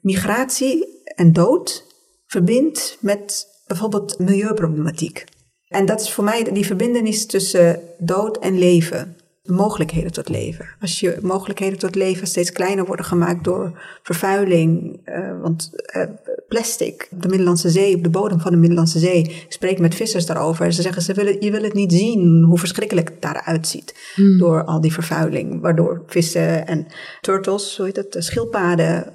[0.01, 1.85] migratie en dood
[2.25, 5.23] verbindt met bijvoorbeeld milieuproblematiek.
[5.67, 10.65] En dat is voor mij die verbindenis tussen dood en leven mogelijkheden tot leven.
[10.81, 16.03] Als je mogelijkheden tot leven steeds kleiner worden gemaakt door vervuiling, uh, want uh,
[16.47, 20.25] plastic, de Middellandse Zee, op de bodem van de Middellandse Zee, ik spreek met vissers
[20.25, 23.67] daarover en ze zeggen, ze willen, je wil het niet zien hoe verschrikkelijk het daaruit
[23.67, 24.37] ziet hmm.
[24.37, 26.87] door al die vervuiling, waardoor vissen en
[27.21, 29.11] turtles, hoe heet het, schildpaden,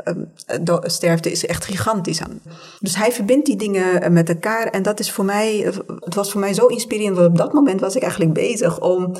[0.68, 2.40] uh, sterfte is echt gigantisch aan.
[2.80, 6.40] Dus hij verbindt die dingen met elkaar en dat is voor mij, het was voor
[6.40, 9.16] mij zo inspirerend, want op dat moment was ik eigenlijk bezig om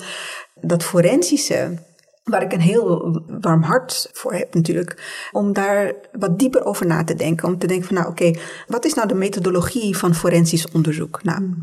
[0.67, 1.79] dat forensische,
[2.25, 7.05] waar ik een heel warm hart voor heb natuurlijk, om daar wat dieper over na
[7.05, 7.49] te denken.
[7.49, 8.33] Om te denken van nou oké,
[8.67, 11.23] wat is nou de methodologie van forensisch onderzoek?
[11.23, 11.55] Nou,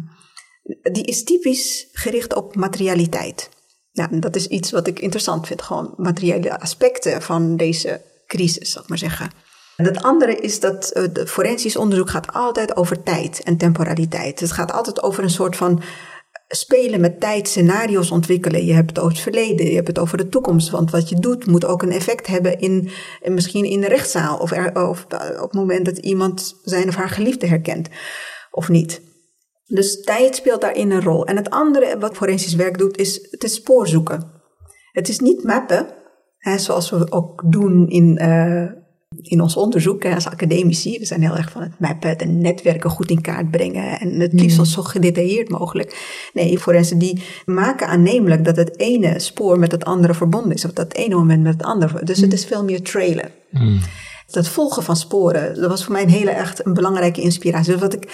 [0.91, 3.49] die is typisch gericht op materialiteit.
[3.93, 8.81] Nou, dat is iets wat ik interessant vind, gewoon materiële aspecten van deze crisis, zal
[8.81, 9.29] ik maar zeggen.
[9.75, 14.39] En het andere is dat uh, forensisch onderzoek gaat altijd over tijd en temporaliteit.
[14.39, 15.81] Het gaat altijd over een soort van
[16.55, 18.65] spelen met tijd, scenario's ontwikkelen.
[18.65, 20.69] Je hebt het over het verleden, je hebt het over de toekomst.
[20.69, 22.89] Want wat je doet moet ook een effect hebben in,
[23.23, 24.37] misschien in de rechtszaal.
[24.37, 27.89] Of, of eh, op het moment dat iemand zijn of haar geliefde herkent.
[28.51, 29.01] Of niet.
[29.65, 31.25] Dus tijd speelt daarin een rol.
[31.25, 34.31] En het andere wat forensisch werk doet, is het is spoorzoeken.
[34.91, 35.87] Het is niet mappen,
[36.37, 38.80] hè, zoals we ook doen in, uh,
[39.23, 43.09] in ons onderzoek als academici, we zijn heel erg van het mappen, de netwerken goed
[43.09, 44.65] in kaart brengen en het liefst mm.
[44.65, 46.19] zo gedetailleerd mogelijk.
[46.33, 50.71] Nee, forensen die maken aannemelijk dat het ene spoor met het andere verbonden is, of
[50.71, 52.03] dat ene moment met het andere.
[52.03, 52.33] Dus het mm.
[52.33, 53.31] is veel meer trailen.
[53.49, 53.79] Mm.
[54.31, 57.71] Dat volgen van sporen, dat was voor mij een hele echt een belangrijke inspiratie.
[57.71, 58.09] Dus wat ik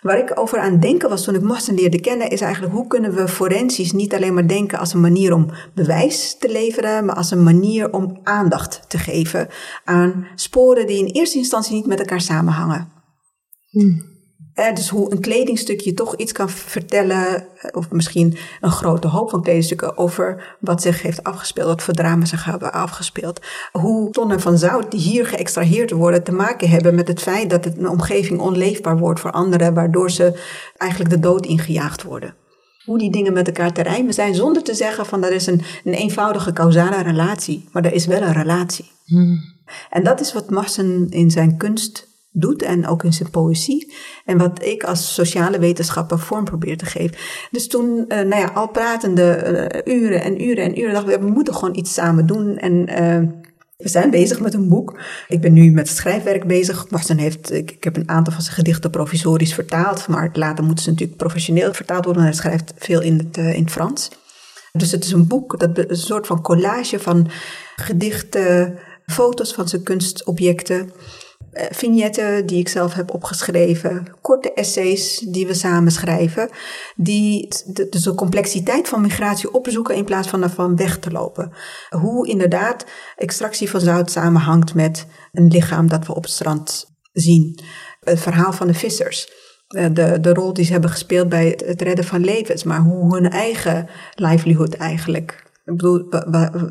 [0.00, 3.14] Waar ik over aan denken was toen ik Morsen leerde kennen, is eigenlijk hoe kunnen
[3.14, 7.30] we forensisch niet alleen maar denken als een manier om bewijs te leveren, maar als
[7.30, 9.48] een manier om aandacht te geven
[9.84, 12.92] aan sporen die in eerste instantie niet met elkaar samenhangen.
[13.70, 14.09] Hmm.
[14.54, 19.30] Eh, dus hoe een kledingstukje toch iets kan vertellen, eh, of misschien een grote hoop
[19.30, 23.40] van kledingstukken over wat zich heeft afgespeeld, wat voor drama zich hebben afgespeeld.
[23.72, 27.64] Hoe tonnen van zout die hier geëxtraheerd worden te maken hebben met het feit dat
[27.64, 30.40] het een omgeving onleefbaar wordt voor anderen, waardoor ze
[30.76, 32.34] eigenlijk de dood ingejaagd worden.
[32.84, 35.62] Hoe die dingen met elkaar te rijmen zijn, zonder te zeggen van dat is een,
[35.84, 38.90] een eenvoudige causale relatie, maar er is wel een relatie.
[39.04, 39.58] Hmm.
[39.90, 43.92] En dat is wat Marsen in zijn kunst doet en ook in zijn poëzie.
[44.24, 47.16] En wat ik als sociale wetenschapper vorm probeer te geven.
[47.50, 51.26] Dus toen, uh, nou ja, al pratende uh, uren en uren en uren, dachten we,
[51.26, 52.56] we moeten gewoon iets samen doen.
[52.58, 53.28] En uh,
[53.76, 55.00] we zijn bezig met een boek.
[55.28, 56.90] Ik ben nu met schrijfwerk bezig.
[56.90, 60.08] Marcel heeft, ik, ik, heb een aantal van zijn gedichten provisorisch vertaald.
[60.08, 62.22] Maar later moeten ze natuurlijk professioneel vertaald worden.
[62.22, 64.10] Hij schrijft veel in het, in het Frans.
[64.72, 67.30] Dus het is een boek, dat, een soort van collage van
[67.76, 70.92] gedichten, foto's van zijn kunstobjecten.
[71.52, 76.48] Eh, vignetten die ik zelf heb opgeschreven, korte essays die we samen schrijven,
[76.96, 81.52] die de, dus de complexiteit van migratie opzoeken in plaats van ervan weg te lopen.
[81.88, 82.86] Hoe inderdaad
[83.16, 87.60] extractie van zout samenhangt met een lichaam dat we op het strand zien.
[88.00, 89.28] Het verhaal van de vissers.
[89.66, 93.14] Eh, de, de rol die ze hebben gespeeld bij het redden van levens, maar hoe
[93.14, 96.06] hun eigen livelihood eigenlijk ik bedoel,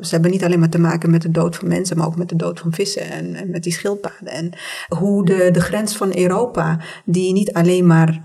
[0.02, 2.30] ze hebben niet alleen maar te maken met de dood van mensen, maar ook met
[2.30, 4.28] de dood van vissen en, en met die schildpaden.
[4.28, 4.52] En
[4.88, 8.24] hoe de, de grens van Europa, die niet alleen maar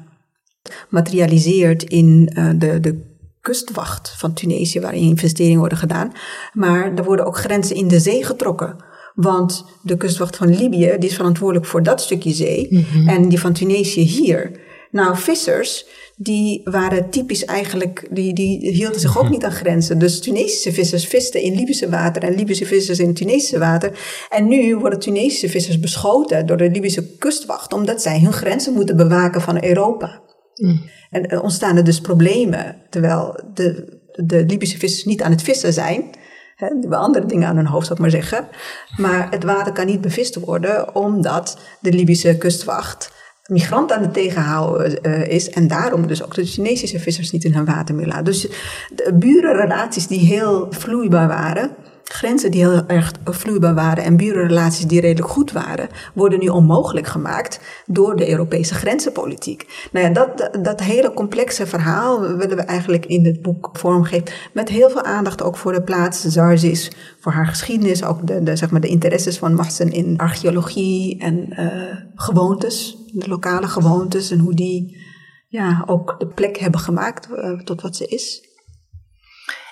[0.89, 6.13] materialiseert in uh, de, de kustwacht van Tunesië, waarin investeringen worden gedaan,
[6.53, 8.77] maar er worden ook grenzen in de zee getrokken.
[9.15, 13.09] Want de kustwacht van Libië, die is verantwoordelijk voor dat stukje zee, mhm.
[13.09, 14.61] en die van Tunesië hier
[14.95, 15.87] Nou, vissers,
[16.17, 19.99] die waren typisch eigenlijk, die, die hielden zich ook niet aan grenzen.
[19.99, 23.99] Dus Tunesische vissers visten in Libische water en Libische vissers in Tunesische water.
[24.29, 28.97] En nu worden Tunesische vissers beschoten door de Libische kustwacht, omdat zij hun grenzen moeten
[28.97, 30.21] bewaken van Europa.
[30.55, 30.91] Mm.
[31.11, 35.73] En er ontstaan er dus problemen, terwijl de, de Libische vissers niet aan het vissen
[35.73, 36.11] zijn.
[36.57, 38.49] He, die hebben andere dingen aan hun hoofd, zou ik maar zeggen.
[38.97, 43.13] Maar het water kan niet bevist worden, omdat de Libische kustwacht
[43.51, 45.51] migranten aan het tegenhouden uh, is.
[45.51, 48.25] En daarom dus ook de Chinesische vissers niet in hun water meer.
[48.25, 48.49] Dus
[48.95, 51.71] de burenrelaties die heel vloeibaar waren
[52.05, 57.07] grenzen die heel erg vloeibaar waren en burenrelaties die redelijk goed waren, worden nu onmogelijk
[57.07, 59.89] gemaakt door de Europese grenzenpolitiek.
[59.93, 64.25] Nou ja, dat, dat hele complexe verhaal willen we eigenlijk in het boek vormgeven.
[64.53, 68.57] Met heel veel aandacht ook voor de plaats Zarzis, voor haar geschiedenis, ook de, de,
[68.57, 74.39] zeg maar de interesses van Mahsen in archeologie en uh, gewoontes, de lokale gewoontes en
[74.39, 75.03] hoe die
[75.49, 78.53] ja, ook de plek hebben gemaakt uh, tot wat ze is.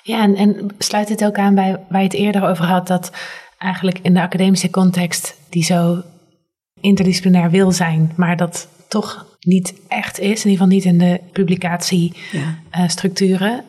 [0.03, 3.11] Ja, en, en sluit het ook aan bij waar je het eerder over had, dat
[3.57, 6.01] eigenlijk in de academische context die zo
[6.81, 11.19] interdisciplinair wil zijn, maar dat toch niet echt is, in ieder geval niet in de
[11.31, 13.51] publicatiestructuren.
[13.51, 13.57] Ja.
[13.57, 13.63] Uh,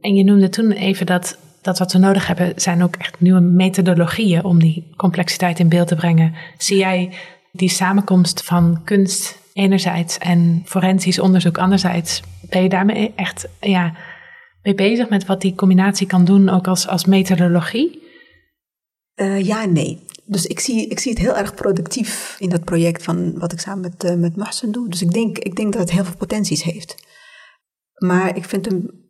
[0.00, 3.40] en je noemde toen even dat, dat wat we nodig hebben, zijn ook echt nieuwe
[3.40, 6.34] methodologieën om die complexiteit in beeld te brengen.
[6.58, 7.10] Zie jij
[7.52, 13.94] die samenkomst van kunst enerzijds en forensisch onderzoek anderzijds, ben je daarmee echt ja,
[14.64, 18.02] mee bezig met wat die combinatie kan doen, ook als, als methodologie?
[19.14, 20.02] Uh, ja nee.
[20.24, 23.60] Dus ik zie, ik zie het heel erg productief in dat project van wat ik
[23.60, 24.88] samen met, uh, met Marsen doe.
[24.88, 26.94] Dus ik denk, ik denk dat het heel veel potenties heeft.
[27.94, 29.02] Maar ik vind hem.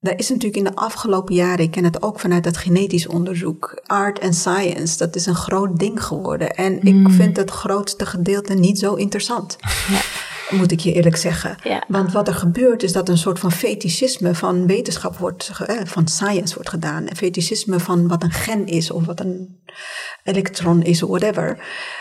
[0.00, 3.82] Daar is natuurlijk in de afgelopen jaren, ik ken het ook vanuit het genetisch onderzoek,
[3.86, 6.54] art en science, dat is een groot ding geworden.
[6.54, 7.10] En ik mm.
[7.10, 9.56] vind het grootste gedeelte niet zo interessant.
[9.88, 11.56] Ja moet ik je eerlijk zeggen.
[11.88, 16.08] Want wat er gebeurt is dat een soort van fetischisme van wetenschap wordt, eh, van
[16.08, 17.06] science wordt gedaan.
[17.06, 19.60] En fetischisme van wat een gen is of wat een
[20.24, 21.58] elektron is of whatever.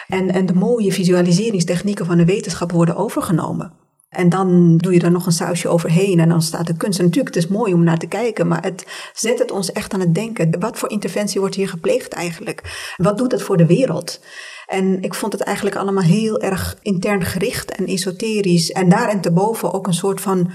[0.08, 3.86] En, en de mooie visualiseringstechnieken van de wetenschap worden overgenomen.
[4.10, 7.00] En dan doe je er nog een sausje overheen en dan staat de kunst.
[7.00, 9.94] En natuurlijk, het is mooi om naar te kijken, maar het zet het ons echt
[9.94, 10.60] aan het denken.
[10.60, 12.94] Wat voor interventie wordt hier gepleegd eigenlijk?
[12.98, 14.20] Wat doet het voor de wereld?
[14.68, 18.72] En ik vond het eigenlijk allemaal heel erg intern gericht en esoterisch.
[18.72, 20.52] En daarin te boven ook een soort van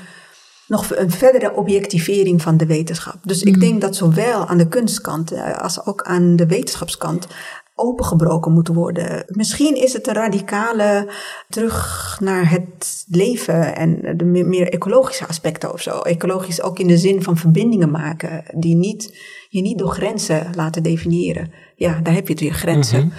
[0.67, 3.17] nog een verdere objectivering van de wetenschap.
[3.23, 3.61] Dus ik mm.
[3.61, 7.27] denk dat zowel aan de kunstkant eh, als ook aan de wetenschapskant
[7.75, 9.25] opengebroken moeten worden.
[9.27, 11.13] Misschien is het een radicale
[11.49, 15.99] terug naar het leven en de meer ecologische aspecten of zo.
[15.99, 20.83] Ecologisch ook in de zin van verbindingen maken die niet, je niet door grenzen laten
[20.83, 21.53] definiëren.
[21.77, 23.05] Ja, daar heb je weer, grenzen.
[23.07, 23.15] Mhm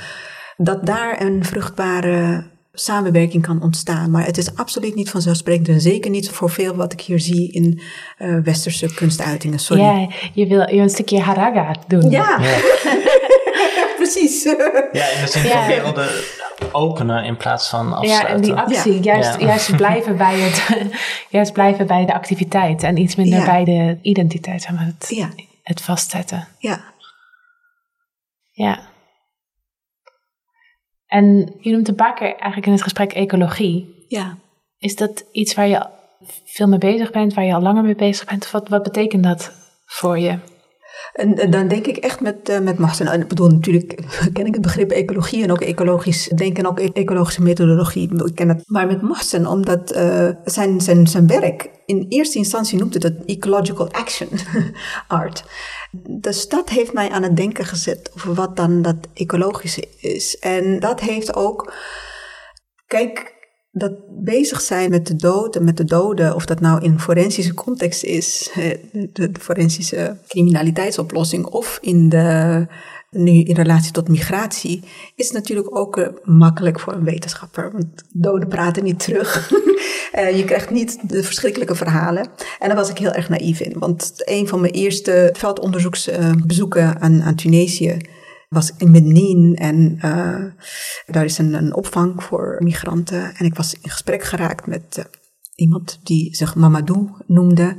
[0.58, 2.44] dat daar een vruchtbare
[2.74, 4.12] samenwerking kan ontstaan.
[4.12, 7.52] Maar het is absoluut niet vanzelfsprekend en zeker niet voor veel wat ik hier zie
[7.52, 7.82] in
[8.20, 9.60] uh, westerse kunstuitingen.
[9.60, 9.84] Sorry.
[9.84, 12.10] Ja, je wil je een stukje haraga doen.
[12.10, 12.40] Ja,
[13.98, 14.44] precies.
[14.92, 16.10] Ja, in de zin van werelden
[16.72, 18.28] openen in plaats van afsluiten.
[18.28, 20.88] Ja, en die actie, juist, juist, blijven bij het,
[21.30, 25.28] juist blijven bij de activiteit en iets minder bij de identiteit, maar, het,
[25.64, 26.48] het vastzetten.
[26.58, 26.84] Ja.
[28.52, 28.92] Ja.
[31.14, 34.06] En je noemt een paar keer eigenlijk in het gesprek ecologie.
[34.08, 34.38] Ja.
[34.78, 35.88] Is dat iets waar je
[36.46, 38.52] veel mee bezig bent, waar je al langer mee bezig bent?
[38.52, 39.52] Wat, wat betekent dat
[39.86, 40.38] voor je?
[41.14, 43.00] En, dan denk ik echt met, uh, met.
[43.00, 43.94] En ik bedoel, natuurlijk
[44.34, 48.26] ken ik het begrip ecologie en ook ecologisch denken en ook e-, ecologische methodologie.
[48.26, 48.64] Ik ken het.
[48.66, 49.90] Maar met Marsten, omdat
[50.46, 54.30] zijn, zijn, zijn werk in eerste instantie noemt het het ecological action
[55.08, 55.44] art.
[56.10, 60.40] Dus dat heeft mij aan het denken gezet over wat dan dat ecologische is.
[60.40, 61.74] En dat heeft ook.
[62.88, 63.34] Kijk,
[63.76, 67.54] dat bezig zijn met de dood en met de doden, of dat nou in forensische
[67.54, 68.52] context is,
[69.14, 72.68] de, forensische criminaliteitsoplossing, of in de,
[73.10, 74.84] nu in relatie tot migratie,
[75.16, 77.72] is natuurlijk ook eh, makkelijk voor een wetenschapper.
[77.72, 79.32] Want doden praten niet terug.
[80.14, 82.30] Eh, je krijgt niet de verschrikkelijke verhalen.
[82.60, 83.80] En daar was ik heel erg naïef in.
[83.80, 87.98] Want een van mijn eerste veldonderzoeksbezoeken aan, aan Tunesië
[88.54, 90.46] was in Benin en uh,
[91.06, 93.36] daar is een, een, opvang voor migranten.
[93.36, 95.06] En ik was in gesprek geraakt met uh,
[95.56, 97.78] iemand die zich Mamadou noemde.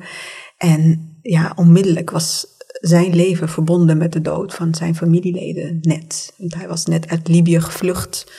[0.56, 2.46] En ja, onmiddellijk was
[2.80, 6.34] zijn leven verbonden met de dood van zijn familieleden net.
[6.36, 8.32] Want hij was net uit Libië gevlucht,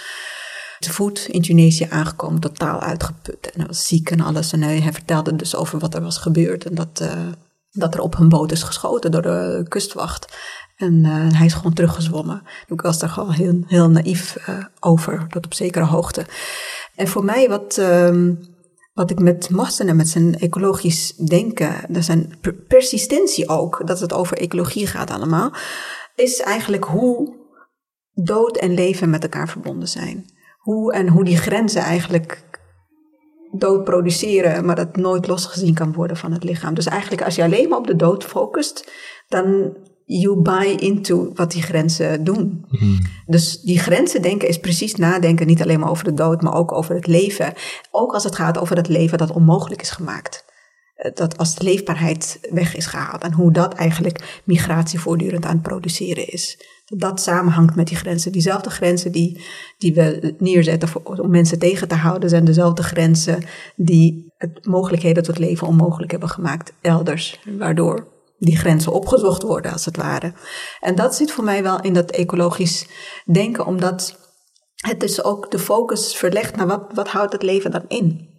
[0.80, 3.52] te voet in Tunesië aangekomen, totaal uitgeput.
[3.52, 4.52] En hij was ziek en alles.
[4.52, 7.28] En hij, vertelde dus over wat er was gebeurd en dat, uh,
[7.72, 10.38] dat er op hun boot is geschoten door de kustwacht.
[10.76, 12.41] En uh, hij is gewoon teruggezwommen.
[12.67, 16.26] Ik was daar gewoon heel, heel naïef uh, over, tot op zekere hoogte.
[16.95, 18.39] En voor mij wat, um,
[18.93, 24.13] wat ik met Mohsen en met zijn ecologisch denken, dat zijn persistentie ook, dat het
[24.13, 25.53] over ecologie gaat allemaal,
[26.15, 27.36] is eigenlijk hoe
[28.13, 30.26] dood en leven met elkaar verbonden zijn.
[30.57, 32.43] Hoe en hoe die grenzen eigenlijk
[33.51, 36.73] dood produceren, maar dat nooit losgezien kan worden van het lichaam.
[36.73, 38.91] Dus eigenlijk als je alleen maar op de dood focust,
[39.28, 42.66] dan you buy into wat die grenzen doen.
[42.70, 42.95] Mhm.
[43.26, 46.72] Dus die grenzen denken is precies nadenken, niet alleen maar over de dood, maar ook
[46.72, 47.53] over het leven.
[47.91, 50.45] Ook als het gaat over het leven dat onmogelijk is gemaakt.
[50.95, 55.53] Eh, dat als de leefbaarheid weg is gehaald en hoe dat eigenlijk migratie voortdurend aan
[55.53, 56.58] het produceren is.
[56.86, 58.32] Dat dat samenhangt met die grenzen.
[58.32, 59.41] Diezelfde grenzen die,
[59.78, 63.43] die we neerzetten voor, om mensen tegen te houden, zijn dezelfde grenzen
[63.76, 67.39] die het mogelijkheden tot leven onmogelijk hebben gemaakt elders.
[67.58, 70.34] Waardoor die grenzen opgezocht worden, als het ware.
[70.80, 72.88] En dat zit voor mij wel in dat ecologisch
[73.26, 74.20] denken, omdat
[74.76, 78.34] het dus ook de focus verlegt naar wat, wat houdt het leven dan in.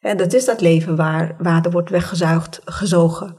[0.00, 3.36] En dat is dat leven waar water wordt weggezuigd, gezogen,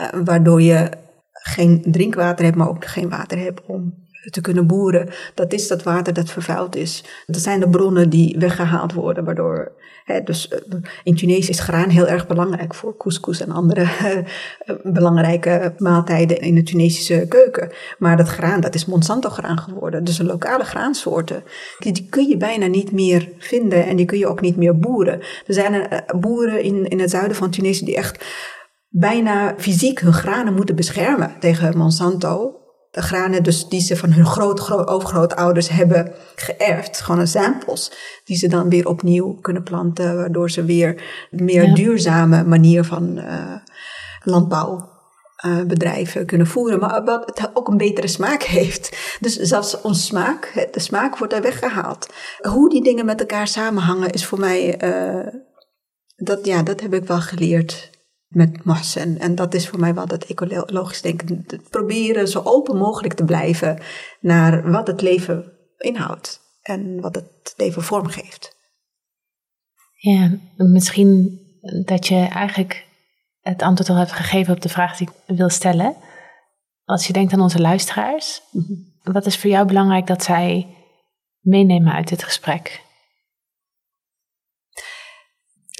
[0.00, 0.90] uh, waardoor je
[1.32, 5.08] geen drinkwater hebt, maar ook geen water hebt om te kunnen boeren.
[5.34, 7.04] Dat is dat water dat vervuild is.
[7.26, 9.72] Dat zijn de bronnen die weggehaald worden, waardoor.
[10.04, 10.58] Hè, dus eh,
[11.02, 16.54] in Tunesië is graan heel erg belangrijk voor couscous en andere uh, belangrijke maaltijden in
[16.54, 17.70] de Tunesische keuken.
[17.98, 20.04] Maar dat graan, dat is Monsanto-graan geworden.
[20.04, 21.42] Dus de lokale graansoorten,
[21.78, 24.78] die, die, kun je bijna niet meer vinden en die kun je ook niet meer
[24.78, 25.20] boeren.
[25.46, 28.24] Er zijn uh, boeren in, in het zuiden van Tunesië die echt
[28.88, 32.56] bijna fysiek hun granen moeten beschermen tegen Monsanto
[33.02, 37.00] granen dus die ze van hun groot, groot, overgrootouders hebben geërfd.
[37.00, 37.92] Gewoon een samples
[38.24, 40.16] die ze dan weer opnieuw kunnen planten.
[40.16, 43.54] Waardoor ze weer een meer duurzame manier van uh,
[44.22, 46.78] landbouwbedrijven uh, kunnen voeren.
[46.78, 49.16] Maar wat het ook een betere smaak heeft.
[49.20, 52.06] Dus zelfs ons smaak, de smaak wordt daar weggehaald.
[52.38, 54.84] Hoe die dingen met elkaar samenhangen is voor mij...
[54.84, 55.26] Uh,
[56.16, 57.90] dat, ja, dat heb ik wel geleerd
[58.28, 59.18] met Mohsen.
[59.18, 61.46] En dat is voor mij wel dat ecologisch denken.
[61.70, 63.78] Proberen zo open mogelijk te blijven
[64.20, 68.56] naar wat het leven inhoudt en wat het leven vormgeeft.
[69.92, 71.40] Ja, misschien
[71.84, 72.86] dat je eigenlijk
[73.40, 75.96] het antwoord al hebt gegeven op de vraag die ik wil stellen.
[76.84, 78.72] Als je denkt aan onze luisteraars, mhm.
[79.02, 80.76] wat is voor jou belangrijk dat zij
[81.40, 82.82] meenemen uit dit gesprek?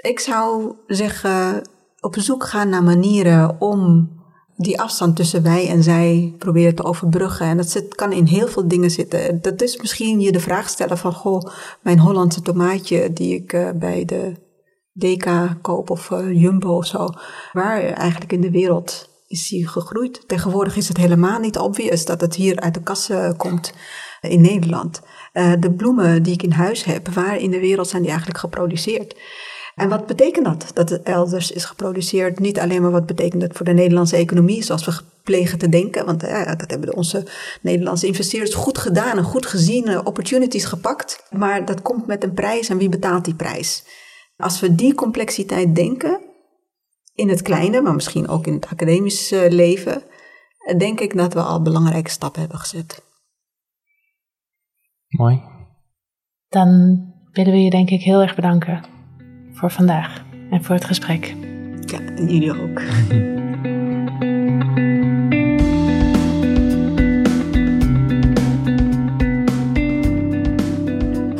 [0.00, 1.62] Ik zou zeggen,
[2.00, 4.10] op zoek gaan naar manieren om
[4.56, 7.46] die afstand tussen wij en zij proberen te overbruggen.
[7.46, 9.42] En dat zit, kan in heel veel dingen zitten.
[9.42, 11.42] Dat is misschien je de vraag stellen van, goh,
[11.82, 14.32] mijn Hollandse tomaatje die ik uh, bij de
[14.92, 17.08] Deka koop of uh, Jumbo of zo.
[17.52, 20.28] Waar eigenlijk in de wereld is die gegroeid?
[20.28, 23.72] Tegenwoordig is het helemaal niet obvious dat het hier uit de kassen komt
[24.20, 25.00] in Nederland.
[25.32, 28.40] Uh, de bloemen die ik in huis heb, waar in de wereld zijn die eigenlijk
[28.40, 29.16] geproduceerd?
[29.78, 32.38] En wat betekent dat, dat het elders is geproduceerd?
[32.38, 36.06] Niet alleen maar wat betekent het voor de Nederlandse economie, zoals we plegen te denken.
[36.06, 37.26] Want ja, dat hebben onze
[37.60, 41.26] Nederlandse investeerders goed gedaan en goed gezien, eh, opportunities gepakt.
[41.30, 43.84] Maar dat komt met een prijs en wie betaalt die prijs?
[44.36, 46.20] Als we die complexiteit denken,
[47.14, 50.02] in het kleine, maar misschien ook in het academisch eh, leven,
[50.76, 53.02] denk ik dat we al belangrijke stappen hebben gezet.
[55.08, 55.42] Mooi.
[56.48, 57.00] Dan
[57.32, 58.96] willen we je denk ik heel erg bedanken
[59.58, 61.34] voor vandaag en voor het gesprek.
[61.80, 62.80] Ja, en jullie ook.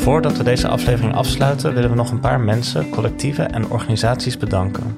[0.03, 4.97] Voordat we deze aflevering afsluiten, willen we nog een paar mensen, collectieven en organisaties bedanken.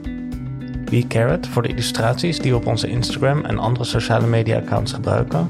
[0.85, 5.49] Be Carrot voor de illustraties die we op onze Instagram en andere sociale media-accounts gebruiken.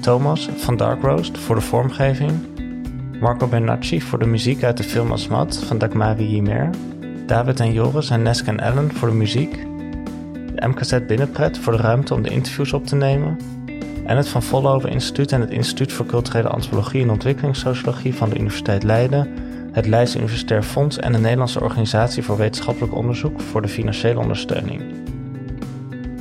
[0.00, 2.53] Thomas van Dark Roast voor de vormgeving.
[3.20, 6.70] Marco Bernacci voor de muziek uit de film Asmat van Dagmari Yimer.
[7.26, 9.66] David en Joris en Nesk en Ellen voor de muziek.
[10.54, 13.38] De MKZ Binnenpret voor de ruimte om de interviews op te nemen.
[14.04, 18.38] En het Van Vollenhoven Instituut en het Instituut voor Culturele Antropologie en Ontwikkelingssociologie van de
[18.38, 19.28] Universiteit Leiden.
[19.72, 24.82] Het Leids Universitair Fonds en de Nederlandse Organisatie voor Wetenschappelijk Onderzoek voor de financiële ondersteuning.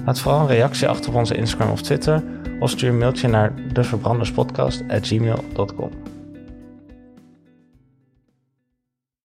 [0.06, 2.24] Laat vooral een reactie achter op onze Instagram of Twitter
[2.60, 6.13] of stuur een mailtje naar devverbranderspodcast.gmail.com.